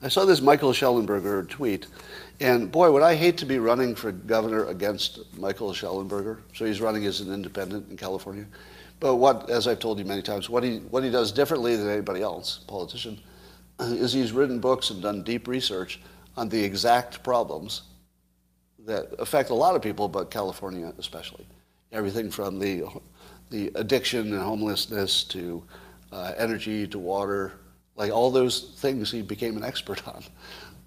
[0.01, 1.87] I saw this Michael Shellenberger tweet,
[2.43, 6.41] and boy, would I hate to be running for governor against Michael Shellenberger.
[6.53, 8.45] So he's running as an independent in California.
[8.99, 11.89] But what, as I've told you many times, what he, what he does differently than
[11.89, 13.17] anybody else, politician,
[13.79, 16.01] is he's written books and done deep research
[16.35, 17.83] on the exact problems
[18.85, 21.47] that affect a lot of people, but California especially.
[21.93, 22.83] Everything from the,
[23.51, 25.63] the addiction and homelessness to
[26.11, 27.53] uh, energy to water,
[27.95, 30.23] like all those things he became an expert on.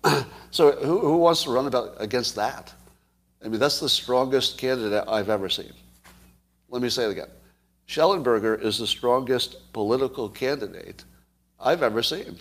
[0.51, 2.73] so who, who wants to run about against that?
[3.45, 5.73] I mean, that's the strongest candidate I've ever seen.
[6.69, 7.29] Let me say it again.
[7.87, 11.05] Shellenberger is the strongest political candidate
[11.61, 12.39] I've ever seen.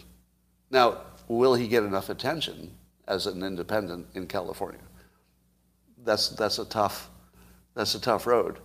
[0.71, 2.71] Now, will he get enough attention
[3.07, 4.81] as an independent in California?
[6.03, 7.09] That's, that's, a, tough,
[7.75, 8.57] that's a tough road.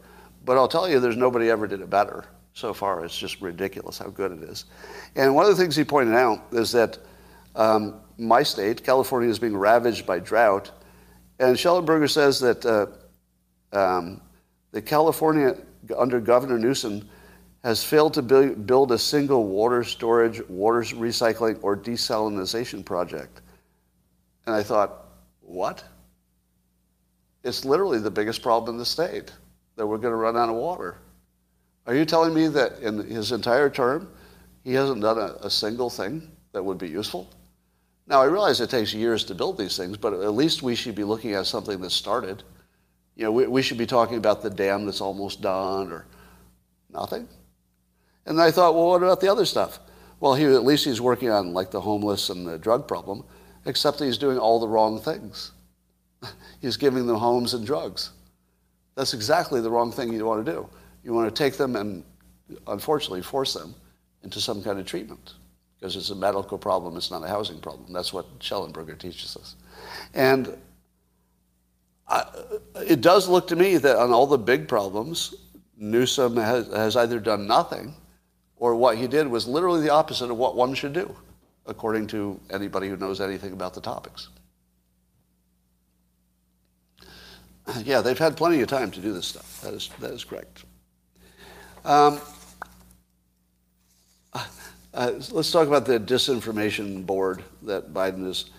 [0.44, 2.24] But I'll tell you, there's nobody ever did it better
[2.60, 3.04] so far.
[3.04, 4.66] It's just ridiculous how good it is.
[5.16, 6.98] And one of the things he pointed out is that
[7.56, 10.70] um, my state, California, is being ravaged by drought.
[11.38, 12.86] And Shellenberger says that uh,
[13.76, 14.20] um,
[14.72, 15.56] the California
[15.96, 17.08] under Governor Newsom
[17.64, 23.42] has failed to build a single water storage, water recycling, or desalination project.
[24.46, 25.06] And I thought,
[25.40, 25.84] what?
[27.44, 29.32] It's literally the biggest problem in the state
[29.76, 30.98] that we're going to run out of water.
[31.90, 34.08] Are you telling me that in his entire term,
[34.62, 37.28] he hasn't done a, a single thing that would be useful?
[38.06, 40.94] Now, I realize it takes years to build these things, but at least we should
[40.94, 42.44] be looking at something that started.
[43.16, 46.06] You know, we, we should be talking about the dam that's almost done or
[46.92, 47.26] nothing.
[48.24, 49.80] And I thought, well, what about the other stuff?
[50.20, 53.24] Well, he, at least he's working on like the homeless and the drug problem,
[53.64, 55.50] except that he's doing all the wrong things.
[56.60, 58.10] he's giving them homes and drugs.
[58.94, 60.70] That's exactly the wrong thing you want to do.
[61.02, 62.04] You want to take them and,
[62.66, 63.74] unfortunately, force them
[64.22, 65.34] into some kind of treatment
[65.78, 67.90] because it's a medical problem, it's not a housing problem.
[67.92, 69.56] That's what Shellenberger teaches us.
[70.12, 70.56] And
[72.06, 72.26] I,
[72.86, 75.34] it does look to me that on all the big problems,
[75.78, 77.94] Newsom has, has either done nothing
[78.56, 81.16] or what he did was literally the opposite of what one should do,
[81.64, 84.28] according to anybody who knows anything about the topics.
[87.84, 89.62] Yeah, they've had plenty of time to do this stuff.
[89.62, 90.64] That is, that is correct.
[91.84, 92.20] Um,
[94.34, 98.50] uh, let's talk about the disinformation board that Biden is.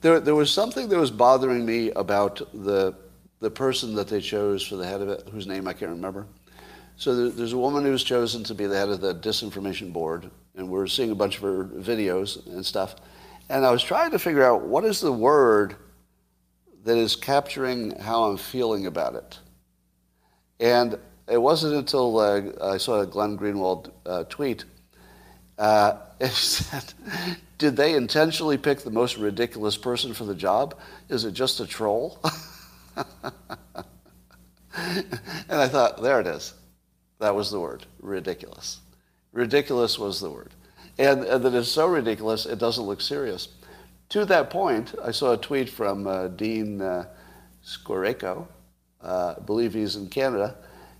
[0.00, 2.94] There, there was something that was bothering me about the,
[3.40, 6.26] the person that they chose for the head of it, whose name I can't remember.
[6.96, 9.92] So there, there's a woman who was chosen to be the head of the disinformation
[9.92, 12.96] board, and we're seeing a bunch of her videos and stuff.
[13.50, 15.76] And I was trying to figure out what is the word
[16.84, 19.38] that is capturing how I'm feeling about it.
[20.60, 20.98] And
[21.30, 24.64] it wasn't until uh, I saw a Glenn Greenwald uh, tweet.
[25.58, 26.92] Uh, it said,
[27.58, 30.74] Did they intentionally pick the most ridiculous person for the job?
[31.08, 32.20] Is it just a troll?
[32.96, 33.06] and
[35.48, 36.54] I thought, there it is.
[37.18, 38.80] That was the word, ridiculous.
[39.32, 40.50] Ridiculous was the word.
[40.98, 43.48] And, and that it's so ridiculous, it doesn't look serious.
[44.10, 47.04] To that point, I saw a tweet from uh, Dean uh,
[49.00, 50.56] uh, I believe he's in Canada,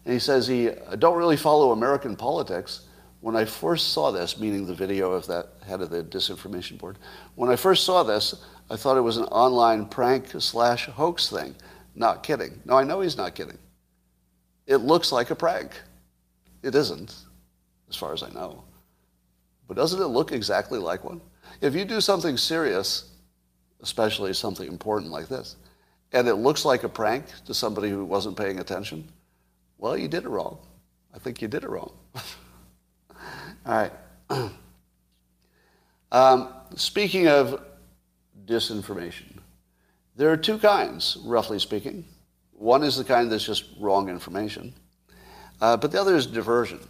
[0.09, 2.81] and he says he I don't really follow American politics.
[3.21, 6.97] When I first saw this, meaning the video of that head of the disinformation board,
[7.35, 11.55] when I first saw this, I thought it was an online prank slash hoax thing.
[11.95, 12.59] Not kidding.
[12.65, 13.59] No, I know he's not kidding.
[14.67, 15.73] It looks like a prank.
[16.63, 17.15] It isn't,
[17.91, 18.65] as far as I know.
[19.67, 21.21] But doesn't it look exactly like one?
[21.61, 23.11] If you do something serious,
[23.83, 25.57] especially something important like this,
[26.13, 29.13] and it looks like a prank to somebody who wasn't paying attention,
[29.79, 30.59] well, you did it wrong.
[31.15, 31.93] I think you did it wrong.
[33.15, 33.19] All
[33.67, 33.93] right.
[36.13, 37.63] um, speaking of
[38.45, 39.39] disinformation,
[40.17, 42.05] there are two kinds, roughly speaking.
[42.53, 44.75] One is the kind that's just wrong information.
[45.61, 46.81] Uh, but the other is diversion.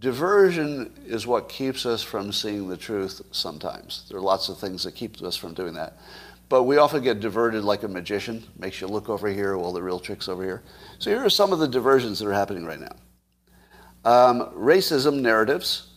[0.00, 4.04] Diversion is what keeps us from seeing the truth sometimes.
[4.08, 5.98] There are lots of things that keep us from doing that.
[6.48, 9.82] But we often get diverted like a magician, makes you look over here while the
[9.82, 10.62] real trick's over here.
[10.98, 12.96] So here are some of the diversions that are happening right now.
[14.04, 15.88] Um, racism narratives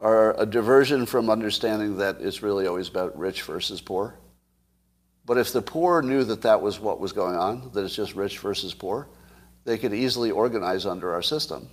[0.00, 4.14] are a diversion from understanding that it's really always about rich versus poor.
[5.24, 8.16] But if the poor knew that that was what was going on, that it's just
[8.16, 9.08] rich versus poor,
[9.64, 11.68] they could easily organize under our system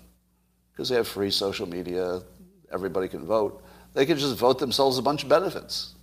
[0.71, 2.21] because they have free social media,
[2.71, 3.63] everybody can vote.
[3.93, 5.95] They could just vote themselves a bunch of benefits.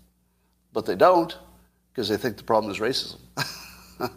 [0.72, 1.36] But they don't
[1.94, 3.20] because they think the problem is racism.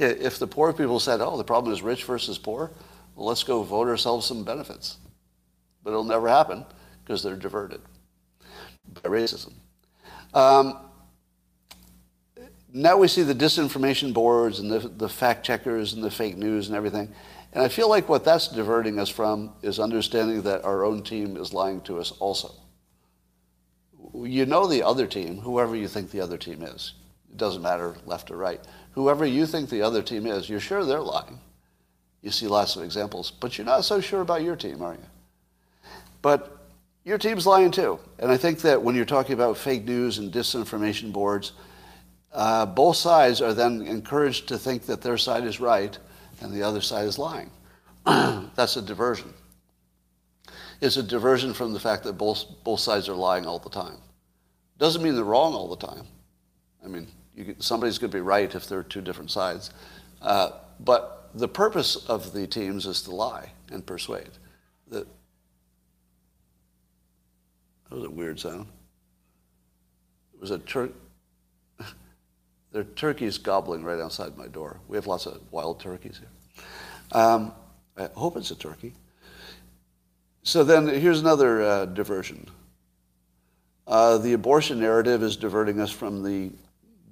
[0.00, 2.72] if the poor people said, oh, the problem is rich versus poor,
[3.14, 4.96] well, let's go vote ourselves some benefits.
[5.84, 6.64] But it'll never happen
[7.04, 7.80] because they're diverted
[9.02, 9.52] by racism.
[10.32, 10.78] Um,
[12.72, 16.66] now we see the disinformation boards and the, the fact checkers and the fake news
[16.66, 17.14] and everything.
[17.52, 21.36] And I feel like what that's diverting us from is understanding that our own team
[21.36, 22.52] is lying to us also.
[24.12, 26.94] You know the other team, whoever you think the other team is.
[27.34, 28.60] It doesn't matter left or right.
[28.92, 31.40] Whoever you think the other team is, you're sure they're lying.
[32.22, 35.90] You see lots of examples, but you're not so sure about your team, are you?
[36.22, 36.56] But
[37.04, 37.98] your team's lying too.
[38.20, 41.52] And I think that when you're talking about fake news and disinformation boards,
[42.32, 45.98] uh, both sides are then encouraged to think that their side is right
[46.40, 47.50] and the other side is lying.
[48.06, 49.34] That's a diversion.
[50.80, 53.98] It's a diversion from the fact that both, both sides are lying all the time.
[54.78, 56.06] Doesn't mean they're wrong all the time.
[56.84, 57.08] I mean,
[57.58, 59.70] somebody's going to be right if there are two different sides.
[60.22, 64.30] Uh, but the purpose of the teams is to lie and persuade.
[64.88, 65.06] That,
[67.88, 68.66] that was a weird sound.
[70.34, 70.92] It was a Turk.
[72.72, 74.80] There are turkeys gobbling right outside my door.
[74.88, 76.64] We have lots of wild turkeys here.
[77.12, 77.52] Um,
[77.96, 78.94] I hope it's a turkey.
[80.42, 82.48] So then here's another uh, diversion.
[83.86, 86.50] Uh, the abortion narrative is diverting us from the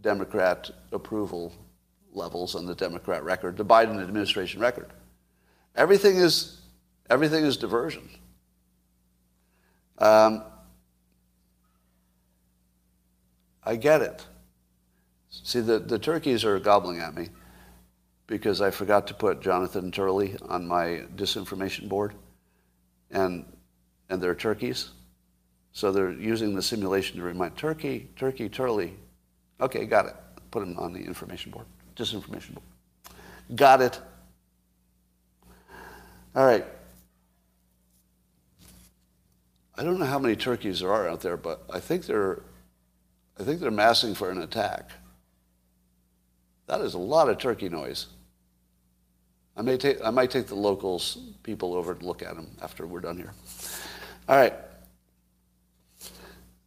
[0.03, 1.53] Democrat approval
[2.13, 4.93] levels on the Democrat record, the Biden administration record.
[5.75, 6.61] Everything is,
[7.09, 8.09] everything is diversion.
[9.99, 10.45] Um,
[13.65, 14.27] I get it.
[15.31, 17.29] See, the, the turkeys are gobbling at me.
[18.27, 22.15] because I forgot to put Jonathan Turley on my disinformation board,
[23.11, 23.45] and
[24.09, 24.91] and they're turkeys,
[25.73, 28.95] so they're using the simulation to remind Turkey, Turkey, Turley.
[29.63, 30.17] Okay, got it.
[30.51, 32.67] Put him on the information board, disinformation board.
[33.55, 34.01] Got it.
[36.35, 36.67] All right.
[39.77, 42.43] I don't know how many turkeys there are out there, but I think they're,
[43.39, 44.91] I think they're massing for an attack.
[46.67, 48.09] That is a lot of turkey noise.
[49.57, 52.87] I may take, I might take the locals people over to look at them after
[52.87, 53.33] we're done here.
[54.29, 54.55] All right.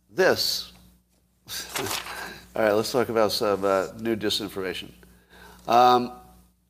[0.09, 0.71] This.
[2.55, 4.89] All right, let's talk about some uh, new disinformation.
[5.67, 6.13] Um,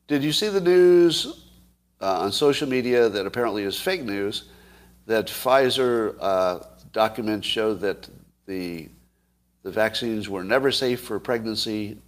[0.08, 1.44] did you see the news
[2.00, 4.46] uh, on social media that apparently is fake news
[5.06, 6.58] that Pfizer uh,
[6.92, 8.08] documents show that
[8.46, 8.88] the,
[9.62, 11.98] the vaccines were never safe for pregnancy,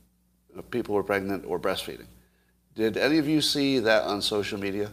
[0.56, 2.08] if people were pregnant, or breastfeeding.
[2.74, 4.90] Did any of you see that on social media?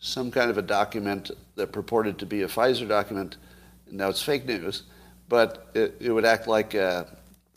[0.00, 3.38] Some kind of a document that purported to be a Pfizer document.
[3.86, 4.82] and Now it's fake news,
[5.30, 7.04] but it, it would act like uh,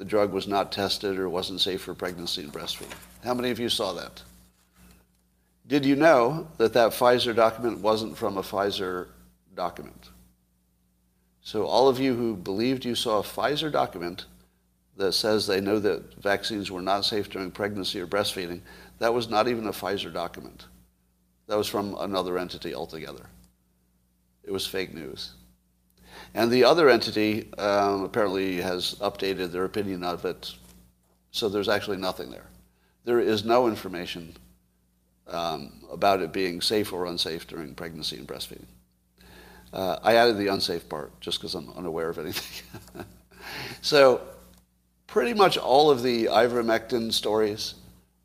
[0.02, 2.97] the drug was not tested or wasn't safe for pregnancy and breastfeeding.
[3.24, 4.24] How many of you saw that?
[5.68, 9.10] Did you know that that Pfizer document wasn't from a Pfizer
[9.56, 10.10] document.
[11.43, 14.26] So all of you who believed you saw a Pfizer document
[14.97, 18.62] that says they know that vaccines were not safe during pregnancy or breastfeeding,
[18.97, 20.66] that was not even a Pfizer document.
[21.45, 23.28] That was from another entity altogether.
[24.43, 25.34] It was fake news.
[26.34, 30.53] And the other entity um, apparently has updated their opinion of it,
[31.32, 32.45] so there's actually nothing there.
[33.03, 34.36] There is no information
[35.28, 38.65] um, about it being safe or unsafe during pregnancy and breastfeeding.
[39.74, 43.05] Uh, I added the unsafe part just because I'm unaware of anything.
[43.82, 44.22] so,
[45.07, 47.76] pretty much all of the ivermectin stories,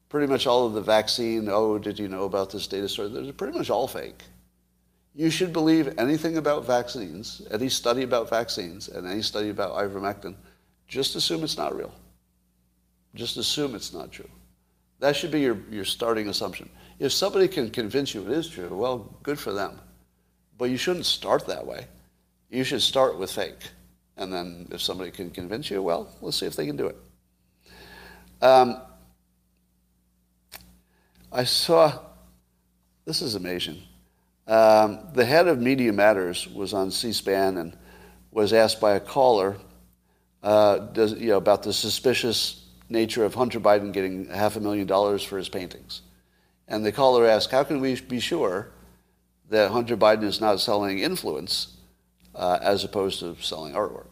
[0.09, 3.09] pretty much all of the vaccine, oh, did you know about this data story?
[3.09, 4.23] They're pretty much all fake.
[5.17, 10.35] You should believe anything about vaccines, any study about vaccines, and any study about ivermectin,
[10.89, 11.91] just assume it's not real.
[13.15, 14.29] Just assume it's not true.
[15.01, 16.69] That should be your, your starting assumption.
[16.99, 19.81] If somebody can convince you it is true, well, good for them.
[20.59, 21.87] But you shouldn't start that way.
[22.51, 23.71] You should start with fake.
[24.19, 26.97] And then if somebody can convince you, well, let's see if they can do it.
[28.43, 28.83] Um,
[31.33, 32.01] I saw,
[33.07, 33.83] this is amazing.
[34.47, 37.77] Um, the head of Media Matters was on C SPAN and
[38.31, 39.57] was asked by a caller
[40.43, 44.87] uh, does, you know, about the suspicious nature of Hunter Biden getting half a million
[44.87, 46.03] dollars for his paintings.
[46.69, 48.69] And the caller asked, How can we be sure
[49.49, 51.77] that Hunter Biden is not selling influence
[52.35, 54.07] uh, as opposed to selling artwork.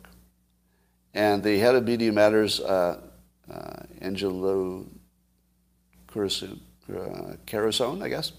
[1.12, 3.00] And the head of Media Matters, uh,
[3.52, 4.86] uh, Angelo
[6.08, 8.32] Carusone, I guess,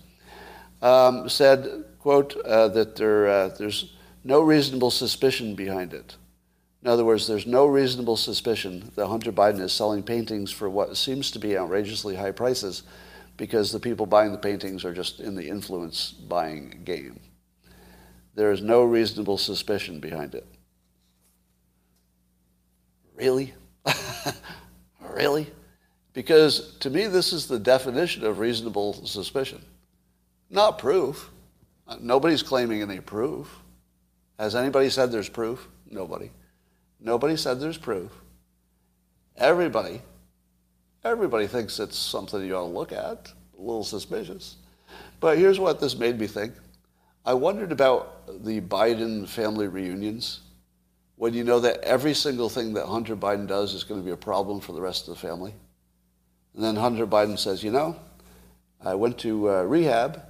[0.86, 6.16] um, said, quote, uh, that there, uh, there's no reasonable suspicion behind it.
[6.84, 10.96] In other words, there's no reasonable suspicion that Hunter Biden is selling paintings for what
[10.96, 12.84] seems to be outrageously high prices
[13.36, 17.20] because the people buying the paintings are just in the influence buying game.
[18.36, 20.46] There is no reasonable suspicion behind it.
[23.16, 23.56] Really?
[25.10, 25.48] really?
[26.14, 29.66] Because to me, this is the definition of reasonable suspicion.
[30.50, 31.30] Not proof.
[32.00, 33.60] Nobody's claiming any proof.
[34.40, 35.68] Has anybody said there's proof?
[35.90, 36.32] Nobody.
[37.00, 38.12] Nobody said there's proof.
[39.38, 40.02] Everybody
[41.06, 44.56] Everybody thinks it's something you ought to look at, a little suspicious.
[45.20, 46.56] But here's what this made me think.
[47.24, 50.40] I wondered about the Biden family reunions
[51.16, 54.14] when you know that every single thing that Hunter Biden does is going to be
[54.14, 55.54] a problem for the rest of the family.
[56.56, 57.96] And then Hunter Biden says, you know,
[58.84, 60.24] I went to uh, rehab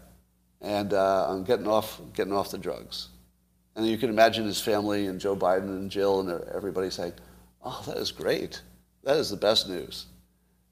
[0.66, 3.10] and uh, I'm getting off, getting off the drugs.
[3.76, 7.14] And you can imagine his family and Joe Biden and Jill and everybody saying,
[7.64, 8.62] oh, that is great.
[9.04, 10.08] That is the best news.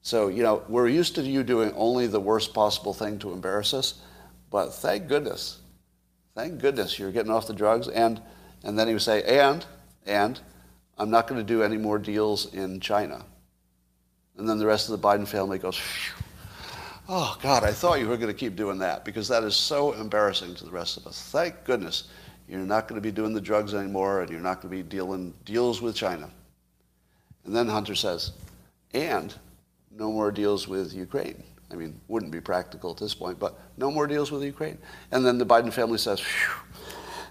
[0.02, 3.74] So, you know, we're used to you doing only the worst possible thing to embarrass
[3.74, 4.02] us,
[4.50, 5.60] but thank goodness,
[6.36, 7.88] thank goodness you're getting off the drugs.
[7.88, 8.20] And,
[8.64, 9.66] and then he would say, and,
[10.06, 10.40] and,
[10.96, 13.26] I'm not going to do any more deals in China.
[14.38, 15.80] And then the rest of the Biden family goes,
[17.10, 19.94] oh, God, I thought you were going to keep doing that because that is so
[19.94, 21.30] embarrassing to the rest of us.
[21.32, 22.06] Thank goodness
[22.48, 24.88] you're not going to be doing the drugs anymore and you're not going to be
[24.88, 26.30] dealing deals with China.
[27.46, 28.32] And then Hunter says,
[28.94, 29.34] and
[29.92, 31.44] no more deals with Ukraine.
[31.72, 34.78] I mean, wouldn't be practical at this point, but no more deals with Ukraine.
[35.12, 36.24] And then the Biden family says,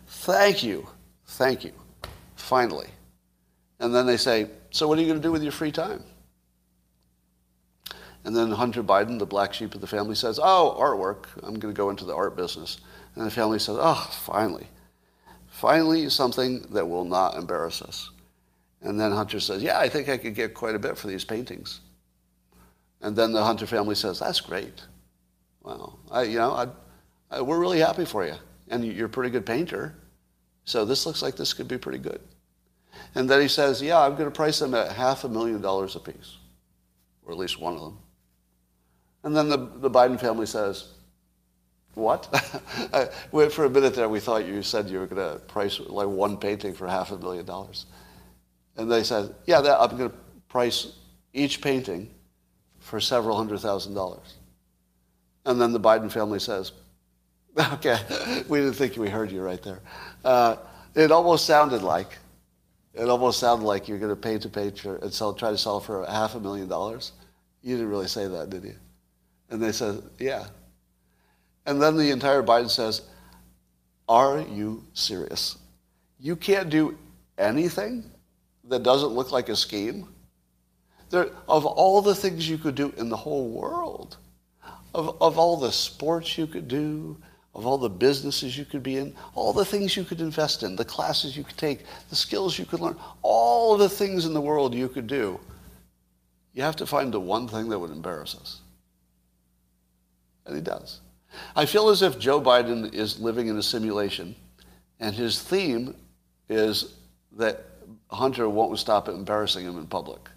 [0.06, 0.86] thank you,
[1.26, 1.72] thank you,
[2.34, 2.88] finally.
[3.78, 6.02] And then they say, so what are you going to do with your free time?
[8.24, 11.26] And then Hunter Biden, the black sheep of the family, says, Oh, artwork.
[11.42, 12.78] I'm going to go into the art business.
[13.14, 14.68] And the family says, Oh, finally.
[15.48, 18.10] Finally, something that will not embarrass us.
[18.80, 21.24] And then Hunter says, Yeah, I think I could get quite a bit for these
[21.24, 21.80] paintings.
[23.00, 24.82] And then the Hunter family says, That's great.
[25.62, 26.68] Well, I, you know, I,
[27.30, 28.34] I, we're really happy for you.
[28.68, 29.94] And you're a pretty good painter.
[30.64, 32.20] So this looks like this could be pretty good.
[33.14, 35.96] And then he says, Yeah, I'm going to price them at half a million dollars
[35.96, 36.36] apiece,
[37.24, 37.98] or at least one of them.
[39.24, 40.88] And then the, the Biden family says,
[41.94, 42.24] What?
[43.50, 46.36] for a minute there, we thought you said you were going to price like one
[46.36, 47.86] painting for half a million dollars.
[48.76, 50.16] And they said, Yeah, that, I'm going to
[50.48, 50.94] price
[51.32, 52.10] each painting
[52.80, 54.34] for several hundred thousand dollars.
[55.44, 56.72] And then the Biden family says,
[57.74, 57.98] Okay,
[58.48, 59.80] we didn't think we heard you right there.
[60.24, 60.56] Uh,
[60.94, 62.18] it almost sounded like,
[62.92, 65.80] it almost sounded like you're going to paint a picture and sell, try to sell
[65.80, 67.12] for half a million dollars.
[67.62, 68.74] You didn't really say that, did you?
[69.52, 70.46] And they said, yeah.
[71.66, 73.02] And then the entire Biden says,
[74.08, 75.58] are you serious?
[76.18, 76.96] You can't do
[77.36, 78.10] anything
[78.64, 80.08] that doesn't look like a scheme?
[81.10, 84.16] There, of all the things you could do in the whole world,
[84.94, 87.18] of, of all the sports you could do,
[87.54, 90.76] of all the businesses you could be in, all the things you could invest in,
[90.76, 94.40] the classes you could take, the skills you could learn, all the things in the
[94.40, 95.38] world you could do,
[96.54, 98.61] you have to find the one thing that would embarrass us.
[100.46, 101.00] And he does.
[101.56, 104.34] I feel as if Joe Biden is living in a simulation,
[105.00, 105.94] and his theme
[106.48, 106.94] is
[107.36, 107.64] that
[108.10, 110.28] Hunter won't stop embarrassing him in public.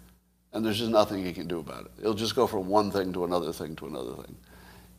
[0.52, 1.90] And there's just nothing he can do about it.
[2.00, 4.34] It'll just go from one thing to another thing to another thing.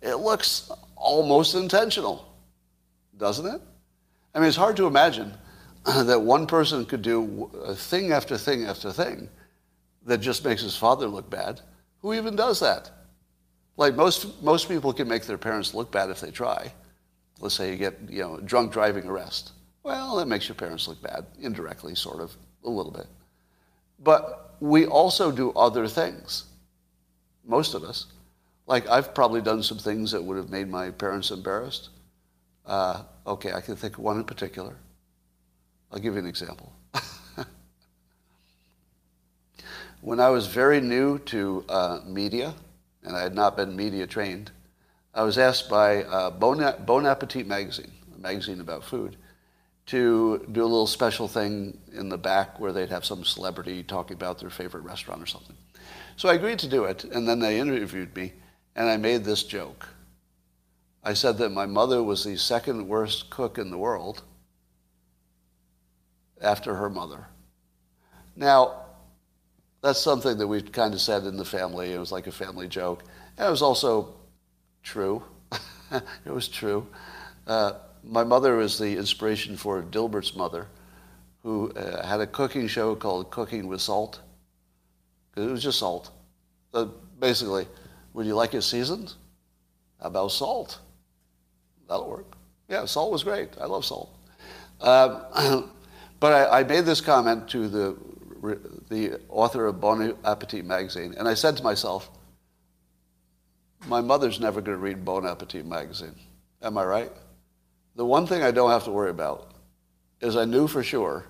[0.01, 2.27] It looks almost intentional,
[3.17, 3.61] doesn't it?
[4.35, 5.33] I mean, it's hard to imagine
[5.85, 9.29] that one person could do uh, thing after thing after thing
[10.05, 11.61] that just makes his father look bad.
[12.01, 12.91] Who even does that?
[13.77, 16.73] Like most, most people can make their parents look bad if they try.
[17.39, 19.51] Let's say you get, you know, drunk driving arrest.
[19.83, 23.05] Well, that makes your parents look bad, indirectly, sort of, a little bit.
[23.99, 26.45] But we also do other things,
[27.45, 28.07] most of us.
[28.65, 31.89] Like I've probably done some things that would have made my parents embarrassed.
[32.65, 34.75] Uh, okay, I can think of one in particular.
[35.91, 36.73] I'll give you an example.
[40.01, 42.53] when I was very new to uh, media,
[43.07, 44.51] and I had not been media trained,
[45.13, 49.15] I was asked by uh, bon, bon Appetit magazine, a magazine about food,
[49.87, 54.15] to do a little special thing in the back where they'd have some celebrity talking
[54.15, 55.55] about their favorite restaurant or something.
[56.17, 58.33] So I agreed to do it, and then they interviewed me,
[58.75, 59.87] and I made this joke.
[61.01, 64.23] I said that my mother was the second worst cook in the world
[66.41, 67.27] after her mother.
[68.35, 68.86] Now,
[69.81, 71.93] that's something that we kind of said in the family.
[71.93, 73.03] It was like a family joke.
[73.37, 74.15] And it was also
[74.83, 75.23] true.
[75.91, 76.87] it was true.
[77.45, 77.73] Uh,
[78.03, 80.67] my mother was the inspiration for Dilbert's mother,
[81.43, 84.21] who uh, had a cooking show called Cooking with Salt.
[85.35, 86.11] It was just salt.
[86.73, 86.87] Uh,
[87.19, 87.67] basically,
[88.13, 89.13] would you like it seasoned?
[90.01, 90.79] How about salt?
[91.87, 92.35] That'll work.
[92.67, 93.49] Yeah, salt was great.
[93.61, 94.09] I love salt.
[94.81, 95.71] Um,
[96.19, 97.97] but I, I, made this comment to the,
[98.89, 102.09] the author of Bon Appetit magazine, and I said to myself,
[103.87, 106.15] my mother's never going to read Bon Appetit magazine.
[106.61, 107.11] Am I right?
[107.95, 109.51] The one thing I don't have to worry about
[110.21, 111.25] is I knew for sure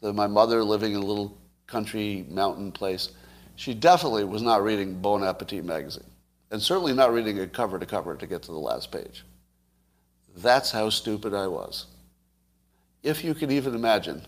[0.00, 1.36] that my mother living in a little
[1.66, 3.10] country mountain place,
[3.56, 6.10] she definitely was not reading Bon Appetit magazine
[6.50, 9.24] and certainly not reading it cover to cover to get to the last page.
[10.36, 11.86] That's how stupid I was.
[13.02, 14.22] If you can even imagine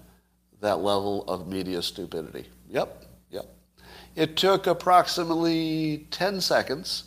[0.60, 2.46] that level of media stupidity.
[2.68, 3.46] Yep, yep.
[4.14, 7.04] It took approximately 10 seconds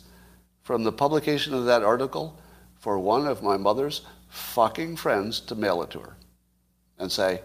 [0.62, 2.38] from the publication of that article
[2.78, 6.16] for one of my mother's fucking friends to mail it to her
[6.98, 7.42] and say,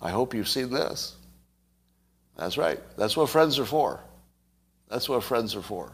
[0.00, 1.16] I hope you've seen this.
[2.36, 2.80] That's right.
[2.96, 4.00] That's what friends are for.
[4.88, 5.92] That's what friends are for.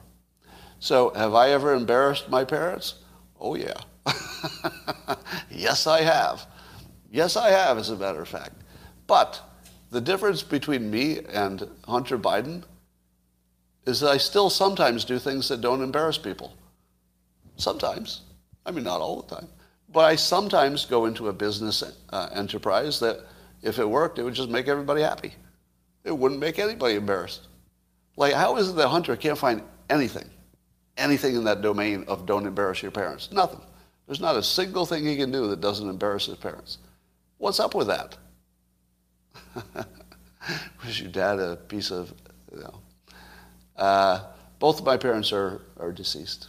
[0.80, 2.94] So, have I ever embarrassed my parents?
[3.40, 3.74] Oh, yeah.
[5.50, 6.46] yes, I have.
[7.11, 8.54] Yes, I have, as a matter of fact.
[9.06, 9.40] But
[9.91, 12.64] the difference between me and Hunter Biden
[13.86, 16.55] is that I still sometimes do things that don't embarrass people.
[17.57, 18.22] Sometimes.
[18.66, 19.49] I mean, not all the time.
[19.91, 23.20] But I sometimes go into a business uh, enterprise that,
[23.62, 25.34] if it worked, it would just make everybody happy.
[26.05, 27.49] It wouldn't make anybody embarrassed.
[28.16, 30.28] Like, how is it that Hunter can't find anything
[30.99, 33.30] anything in that domain of don't embarrass your parents.
[33.32, 33.61] Nothing.
[34.07, 36.78] There's not a single thing he can do that doesn't embarrass his parents.
[37.39, 38.16] What's up with that?
[40.84, 42.12] Was your dad a piece of,
[42.52, 42.80] you know?
[43.76, 44.20] Uh,
[44.59, 46.48] both of my parents are, are deceased.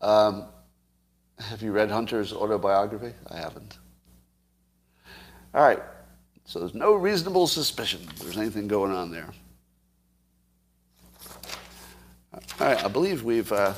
[0.00, 0.46] Um,
[1.38, 3.12] have you read Hunter's autobiography?
[3.30, 3.78] I haven't.
[5.54, 5.80] All right.
[6.44, 9.28] So there's no reasonable suspicion there's anything going on there.
[12.32, 12.84] All right.
[12.84, 13.74] I believe we've uh,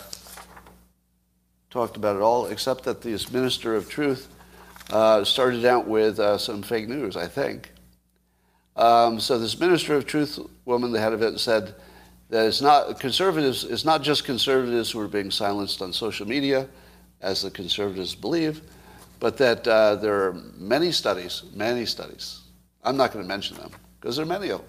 [1.70, 4.28] talked about it all, except that this minister of truth
[4.92, 7.72] uh, started out with uh, some fake news, I think.
[8.76, 11.74] Um, so this minister of truth woman, the head of it, said
[12.28, 13.64] that it's not conservatives.
[13.64, 16.68] It's not just conservatives who are being silenced on social media,
[17.22, 18.60] as the conservatives believe,
[19.18, 22.40] but that uh, there are many studies, many studies.
[22.84, 24.68] I'm not going to mention them because there are many of them.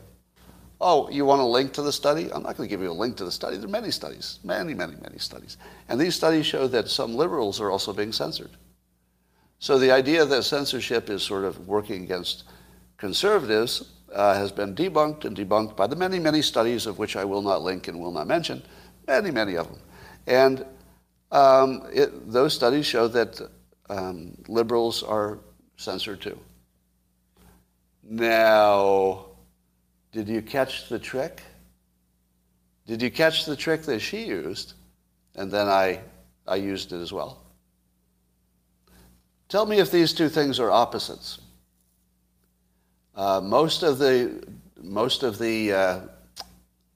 [0.79, 2.31] Oh, you want a link to the study?
[2.31, 3.57] I'm not going to give you a link to the study.
[3.57, 5.57] There are many studies, many, many, many studies.
[5.89, 8.51] And these studies show that some liberals are also being censored.
[9.63, 12.43] So the idea that censorship is sort of working against
[12.97, 17.23] conservatives uh, has been debunked and debunked by the many, many studies of which I
[17.23, 18.61] will not link and will not mention,
[19.07, 19.79] many, many of them.
[20.27, 20.65] And
[21.31, 23.39] um, it, those studies show that
[23.89, 25.39] um, liberals are
[25.77, 26.37] censored too.
[28.03, 29.27] Now,
[30.11, 31.41] did you catch the trick?
[32.85, 34.73] Did you catch the trick that she used?
[35.35, 36.01] And then I,
[36.45, 37.42] I used it as well.
[39.53, 41.37] Tell me if these two things are opposites.
[43.15, 44.43] Uh, most of the
[44.81, 45.99] most of the uh,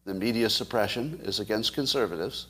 [0.06, 2.48] the media suppression is against conservatives,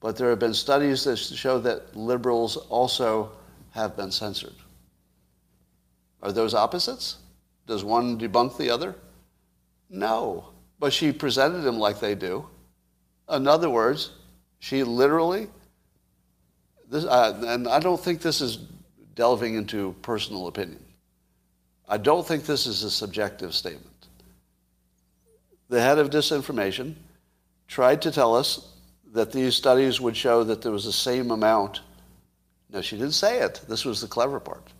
[0.00, 3.32] but there have been studies that show that liberals also
[3.70, 4.56] have been censored.
[6.22, 7.16] Are those opposites?
[7.66, 8.94] Does one debunk the other?
[9.88, 12.46] No, but she presented them like they do.
[13.30, 14.10] In other words,
[14.58, 15.46] she literally.
[16.90, 18.58] This, uh, and I don't think this is
[19.14, 20.82] delving into personal opinion.
[21.88, 24.08] I don't think this is a subjective statement.
[25.68, 26.94] The head of disinformation
[27.68, 28.70] tried to tell us
[29.12, 31.80] that these studies would show that there was the same amount.
[32.70, 33.60] No, she didn't say it.
[33.68, 34.72] This was the clever part.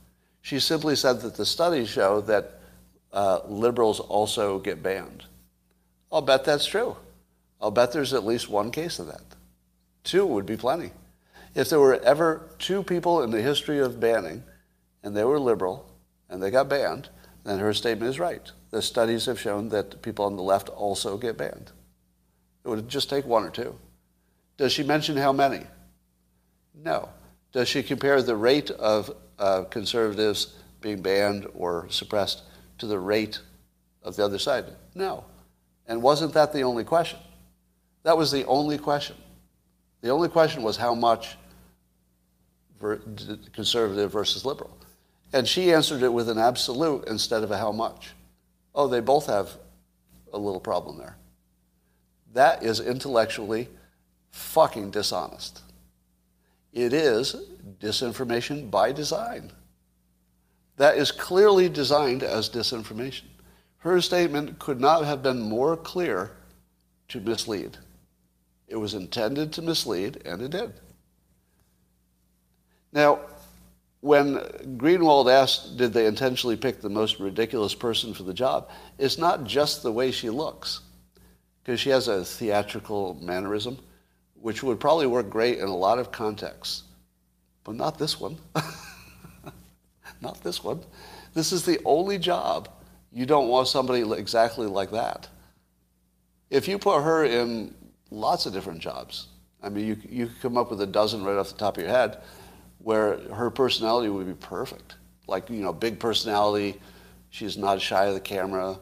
[0.42, 2.60] She simply said that the studies show that
[3.12, 5.24] uh, liberals also get banned.
[6.12, 6.96] I'll bet that's true.
[7.60, 9.22] I'll bet there's at least one case of that.
[10.02, 10.90] Two would be plenty.
[11.54, 14.42] If there were ever two people in the history of banning,
[15.02, 15.88] and they were liberal,
[16.28, 17.10] and they got banned,
[17.44, 18.50] then her statement is right.
[18.70, 21.70] The studies have shown that people on the left also get banned.
[22.64, 23.78] It would just take one or two.
[24.56, 25.64] Does she mention how many?
[26.74, 27.08] No.
[27.52, 32.42] Does she compare the rate of uh, conservatives being banned or suppressed
[32.78, 33.40] to the rate
[34.02, 34.64] of the other side?
[34.94, 35.24] No.
[35.86, 37.18] And wasn't that the only question?
[38.02, 39.16] That was the only question.
[40.00, 41.36] The only question was how much
[43.52, 44.76] conservative versus liberal.
[45.32, 48.12] And she answered it with an absolute instead of a how much.
[48.74, 49.50] Oh, they both have
[50.32, 51.16] a little problem there.
[52.34, 53.68] That is intellectually
[54.30, 55.62] fucking dishonest.
[56.72, 57.36] It is
[57.80, 59.52] disinformation by design.
[60.76, 63.24] That is clearly designed as disinformation.
[63.78, 66.32] Her statement could not have been more clear
[67.08, 67.76] to mislead.
[68.66, 70.72] It was intended to mislead, and it did.
[72.94, 73.18] Now,
[74.00, 74.36] when
[74.78, 79.44] Greenwald asked, did they intentionally pick the most ridiculous person for the job, it's not
[79.44, 80.80] just the way she looks,
[81.62, 83.78] because she has a theatrical mannerism,
[84.40, 86.84] which would probably work great in a lot of contexts,
[87.64, 88.38] but not this one.
[90.20, 90.80] not this one.
[91.32, 92.68] This is the only job
[93.10, 95.28] you don't want somebody exactly like that.
[96.50, 97.74] If you put her in
[98.10, 99.28] lots of different jobs,
[99.62, 101.82] I mean, you, you could come up with a dozen right off the top of
[101.82, 102.18] your head
[102.84, 104.96] where her personality would be perfect.
[105.26, 106.78] Like, you know, big personality,
[107.30, 108.78] she's not shy of the camera.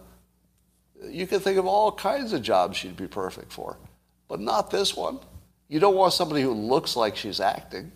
[1.04, 3.78] You can think of all kinds of jobs she'd be perfect for,
[4.26, 5.20] but not this one.
[5.68, 7.92] You don't want somebody who looks like she's acting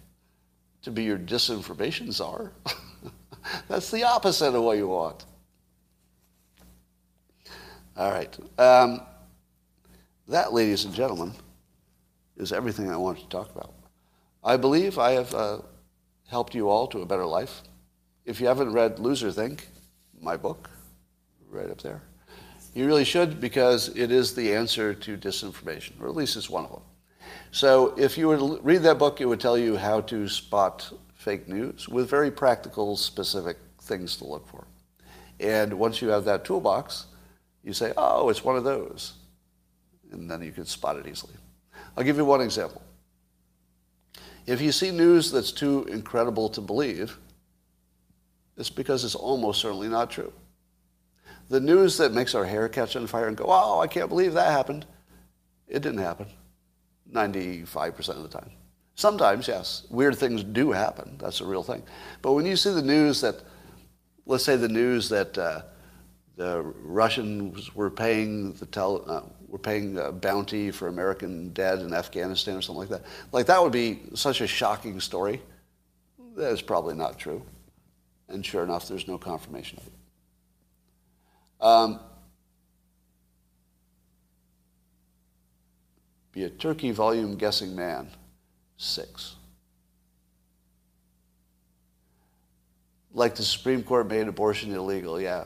[0.82, 2.52] to be your disinformation czar.
[3.68, 5.24] That's the opposite of what you want.
[7.96, 8.38] All right.
[8.58, 9.00] Um,
[10.28, 11.32] that, ladies and gentlemen,
[12.36, 13.74] is everything I wanted to talk about.
[14.44, 15.58] I believe I have uh,
[16.26, 17.62] helped you all to a better life.
[18.24, 19.68] If you haven't read Loser Think,
[20.20, 20.70] my book,
[21.50, 22.02] right up there,
[22.74, 26.64] you really should because it is the answer to disinformation, or at least it's one
[26.64, 26.82] of them.
[27.50, 30.92] So if you were to read that book, it would tell you how to spot
[31.14, 34.66] fake news with very practical, specific things to look for.
[35.40, 37.06] And once you have that toolbox,
[37.62, 39.14] you say, oh, it's one of those.
[40.12, 41.34] And then you can spot it easily.
[41.96, 42.82] I'll give you one example.
[44.46, 47.18] If you see news that's too incredible to believe,
[48.56, 50.32] it's because it's almost certainly not true.
[51.48, 54.34] The news that makes our hair catch on fire and go, oh, I can't believe
[54.34, 54.86] that happened.
[55.68, 56.26] It didn't happen
[57.12, 58.50] 95% of the time.
[58.94, 61.16] Sometimes, yes, weird things do happen.
[61.18, 61.82] That's a real thing.
[62.22, 63.42] But when you see the news that,
[64.24, 65.62] let's say the news that uh,
[66.36, 71.94] the Russians were paying the tel- uh, were paying a bounty for American dead in
[71.94, 75.40] Afghanistan or something like that, like that would be such a shocking story.
[76.36, 77.42] That is probably not true.
[78.28, 79.92] And sure enough, there's no confirmation of it.
[81.60, 82.00] Um,
[86.32, 88.08] be a turkey volume guessing man.
[88.76, 89.36] Six.
[93.14, 95.44] Like the Supreme Court made abortion illegal, yeah.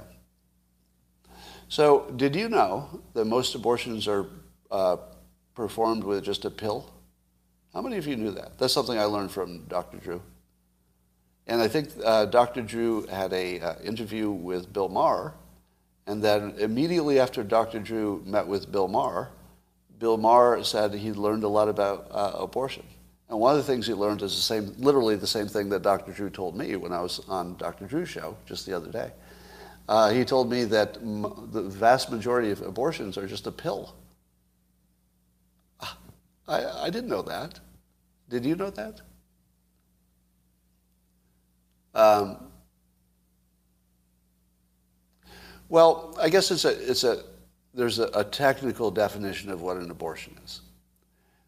[1.70, 4.26] So, did you know that most abortions are
[4.72, 4.96] uh,
[5.54, 6.90] performed with just a pill?
[7.72, 8.58] How many of you knew that?
[8.58, 9.98] That's something I learned from Dr.
[9.98, 10.20] Drew.
[11.46, 12.62] And I think uh, Dr.
[12.62, 15.32] Drew had an uh, interview with Bill Maher,
[16.08, 17.78] and then immediately after Dr.
[17.78, 19.28] Drew met with Bill Maher,
[20.00, 22.82] Bill Maher said he learned a lot about uh, abortion.
[23.28, 25.82] And one of the things he learned is the same, literally the same thing that
[25.82, 26.10] Dr.
[26.10, 27.86] Drew told me when I was on Dr.
[27.86, 29.12] Drew's show just the other day.
[29.90, 33.96] Uh, he told me that m- the vast majority of abortions are just a pill.
[36.46, 37.58] I, I didn't know that.
[38.28, 39.00] Did you know that?
[41.92, 42.36] Um,
[45.68, 47.24] well, I guess it's a, it's a,
[47.74, 50.60] there's a, a technical definition of what an abortion is.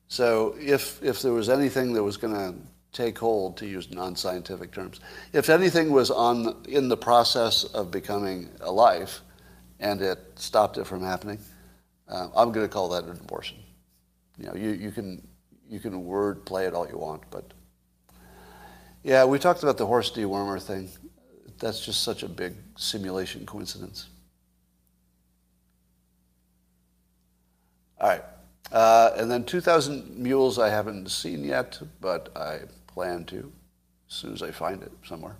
[0.08, 2.54] So if, if there was anything that was going to
[2.92, 5.00] take hold, to use non-scientific terms,
[5.32, 9.20] if anything was on, in the process of becoming a life
[9.80, 11.38] and it stopped it from happening,
[12.08, 13.58] uh, I'm going to call that an abortion.
[14.38, 15.26] You know, you, you, can,
[15.68, 17.52] you can word play it all you want, but
[19.02, 20.88] yeah, we talked about the horse dewormer thing.
[21.58, 24.08] That's just such a big simulation coincidence.
[28.00, 28.24] All right.
[28.70, 32.60] Uh, and then 2,000 Mules I haven't seen yet, but I
[32.94, 33.52] plan to
[34.08, 35.36] as soon as I find it somewhere.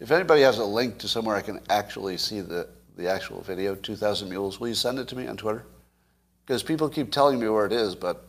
[0.00, 3.74] If anybody has a link to somewhere I can actually see the, the actual video,
[3.74, 5.64] 2,000 Mules, will you send it to me on Twitter?
[6.44, 8.28] Because people keep telling me where it is, but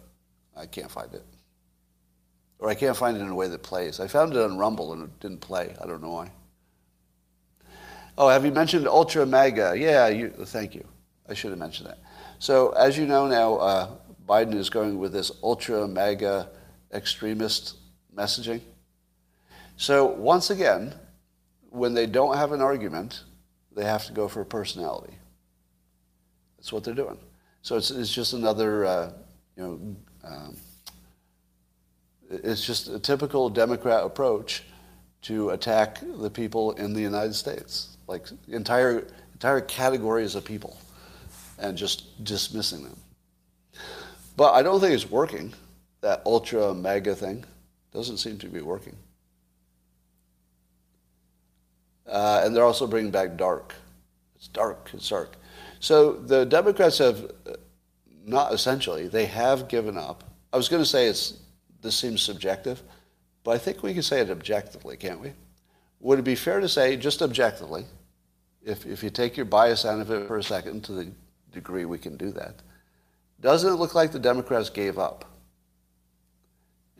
[0.56, 1.24] I can't find it.
[2.60, 4.00] Or I can't find it in a way that plays.
[4.00, 5.76] I found it on Rumble and it didn't play.
[5.82, 6.32] I don't know why.
[8.18, 9.76] Oh, have you mentioned Ultra MAGA?
[9.78, 10.86] Yeah, you, thank you.
[11.28, 12.00] I should have mentioned that.
[12.40, 13.90] So as you know now, uh,
[14.28, 16.50] Biden is going with this ultra MAGA
[16.94, 17.76] extremist
[18.16, 18.62] messaging.
[19.78, 20.94] So once again,
[21.70, 23.24] when they don't have an argument,
[23.76, 25.14] they have to go for a personality.
[26.58, 27.18] That's what they're doing.
[27.62, 29.12] So it's, it's just another, uh,
[29.58, 30.58] you know, um,
[32.30, 34.64] it's just a typical Democrat approach
[35.24, 40.78] to attack the people in the United States, like entire entire categories of people
[41.60, 42.98] and just dismissing them.
[44.38, 45.54] But I don't think it's working.
[46.02, 47.44] That ultra mega thing
[47.96, 48.96] doesn't seem to be working.
[52.08, 53.74] Uh, and they're also bringing back dark.
[54.36, 54.92] It's dark.
[54.94, 55.36] It's dark.
[55.80, 57.54] So the Democrats have uh,
[58.26, 59.08] not essentially.
[59.08, 60.24] They have given up.
[60.54, 61.40] I was going to say it's
[61.82, 62.82] this seems subjective,
[63.44, 65.34] but I think we can say it objectively, can't we?
[66.00, 67.86] Would it be fair to say, just objectively,
[68.64, 71.12] if, if you take your bias out of it for a second to the
[71.52, 72.56] degree we can do that.
[73.40, 75.26] Doesn't it look like the Democrats gave up?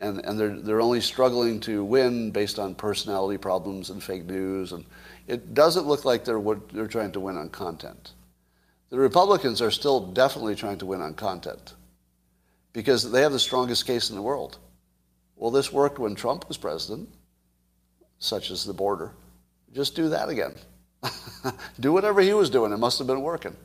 [0.00, 4.72] And, and they're, they're only struggling to win based on personality problems and fake news.
[4.72, 4.84] And
[5.26, 6.42] it doesn't look like they're,
[6.72, 8.12] they're trying to win on content.
[8.90, 11.74] The Republicans are still definitely trying to win on content
[12.72, 14.58] because they have the strongest case in the world.
[15.34, 17.08] Well, this worked when Trump was president,
[18.18, 19.12] such as the border.
[19.72, 20.54] Just do that again.
[21.80, 22.72] do whatever he was doing.
[22.72, 23.56] It must have been working.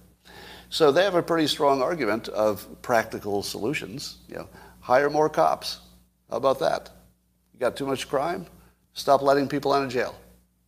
[0.69, 4.17] So they have a pretty strong argument of practical solutions.
[4.27, 4.47] You know,
[4.79, 5.79] hire more cops.
[6.31, 6.89] How about that?
[7.53, 8.47] You got too much crime?
[8.93, 10.15] Stop letting people out of jail.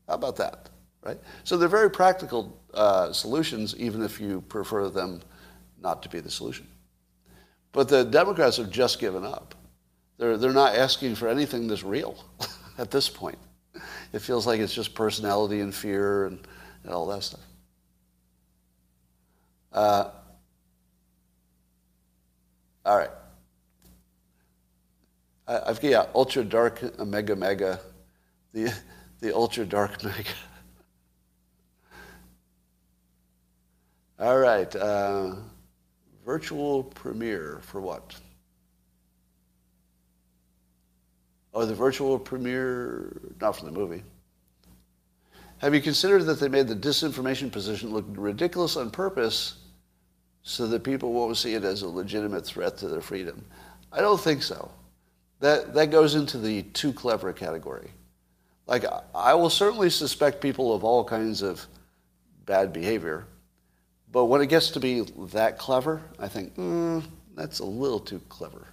[0.08, 0.70] How about that?
[1.02, 1.18] Right?
[1.44, 5.22] So they're very practical uh, solutions, even if you prefer them
[5.82, 6.68] not to be the solution.
[7.72, 9.56] But the Democrats have just given up.
[10.18, 12.24] They're, they're not asking for anything that's real
[12.78, 13.40] at this point.
[14.12, 16.40] It feels like it's just personality and fear and,
[16.84, 17.42] and all that stuff.
[19.72, 20.12] Uh,
[22.86, 23.10] all right.
[25.48, 27.80] I, I've got yeah, ultra dark mega mega,
[28.54, 28.74] the
[29.20, 30.30] the ultra dark mega.
[34.20, 34.74] All right.
[34.76, 35.36] Uh,
[36.26, 38.16] virtual premiere for what?
[41.54, 44.04] Oh, the virtual premiere, not for the movie.
[45.60, 49.56] Have you considered that they made the disinformation position look ridiculous on purpose
[50.42, 53.46] so that people won't see it as a legitimate threat to their freedom?
[53.92, 54.72] I don't think so.
[55.44, 57.92] That, that goes into the too clever category.
[58.66, 61.68] Like, I will certainly suspect people of all kinds of
[62.46, 63.26] bad behavior,
[64.10, 65.02] but when it gets to be
[65.34, 67.04] that clever, I think, mm,
[67.36, 68.70] that's a little too clever.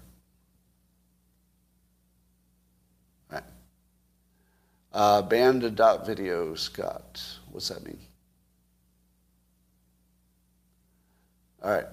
[3.33, 3.43] Right.
[4.93, 7.21] Uh, banned dot video, Scott.
[7.51, 7.99] What's that mean?
[11.64, 11.87] All right.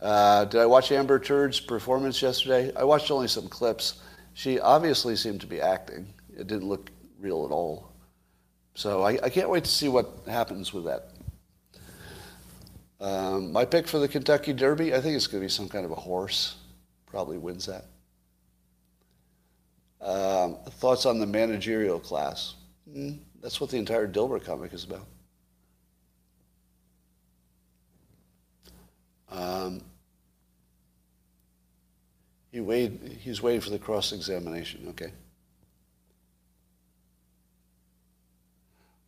[0.00, 2.72] Uh, did I watch Amber Turd's performance yesterday?
[2.74, 4.00] I watched only some clips.
[4.34, 6.12] She obviously seemed to be acting.
[6.36, 7.92] It didn't look real at all.
[8.74, 11.10] So I, I can't wait to see what happens with that.
[13.00, 15.84] Um, my pick for the Kentucky Derby, I think it's going to be some kind
[15.84, 16.56] of a horse.
[17.06, 17.84] Probably wins that.
[20.00, 22.54] Um, thoughts on the managerial class?
[22.90, 25.06] Mm, that's what the entire Dilbert comic is about.
[29.30, 29.80] Um,
[32.54, 35.10] he wait, he's waiting for the cross examination, okay.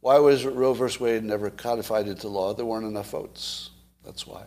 [0.01, 0.99] Why was Roe v.
[0.99, 2.55] Wade never codified into law?
[2.55, 3.71] There weren't enough votes.
[4.05, 4.47] That's why.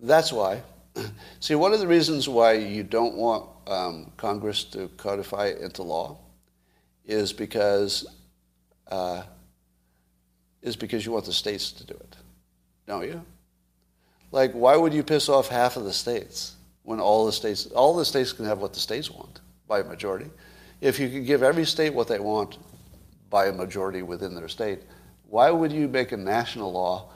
[0.00, 0.62] That's why.
[1.40, 5.82] See, one of the reasons why you don't want um, Congress to codify it into
[5.82, 6.16] law
[7.04, 8.06] is because
[8.90, 9.24] uh,
[10.62, 12.16] is because you want the states to do it,
[12.86, 13.22] don't you?
[14.32, 17.94] Like, why would you piss off half of the states when all the states all
[17.94, 20.30] the states can have what the states want by a majority?
[20.80, 22.58] If you could give every state what they want
[23.28, 24.80] by a majority within their state,
[25.28, 27.10] why would you make a national law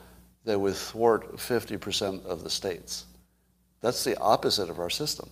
[0.44, 3.06] that would thwart 50% of the states?
[3.80, 5.30] That's the opposite of our system.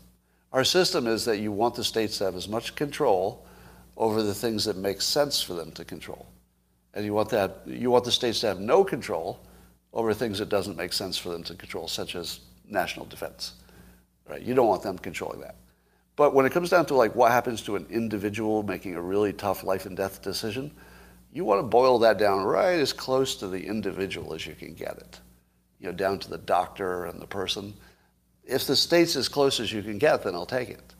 [0.52, 3.46] Our system is that you want the states to have as much control
[3.96, 6.26] over the things that make sense for them to control.
[6.94, 9.40] And you want that you want the states to have no control
[9.94, 13.52] over things that doesn't make sense for them to control, such as national defense.
[14.28, 14.42] Right?
[14.42, 15.56] You don't want them controlling that.
[16.16, 19.32] But when it comes down to like what happens to an individual making a really
[19.32, 20.72] tough life and death decision,
[21.32, 24.74] you want to boil that down right as close to the individual as you can
[24.74, 25.20] get it.
[25.80, 27.74] You know, down to the doctor and the person.
[28.44, 30.94] If the state's as close as you can get, then I'll take it.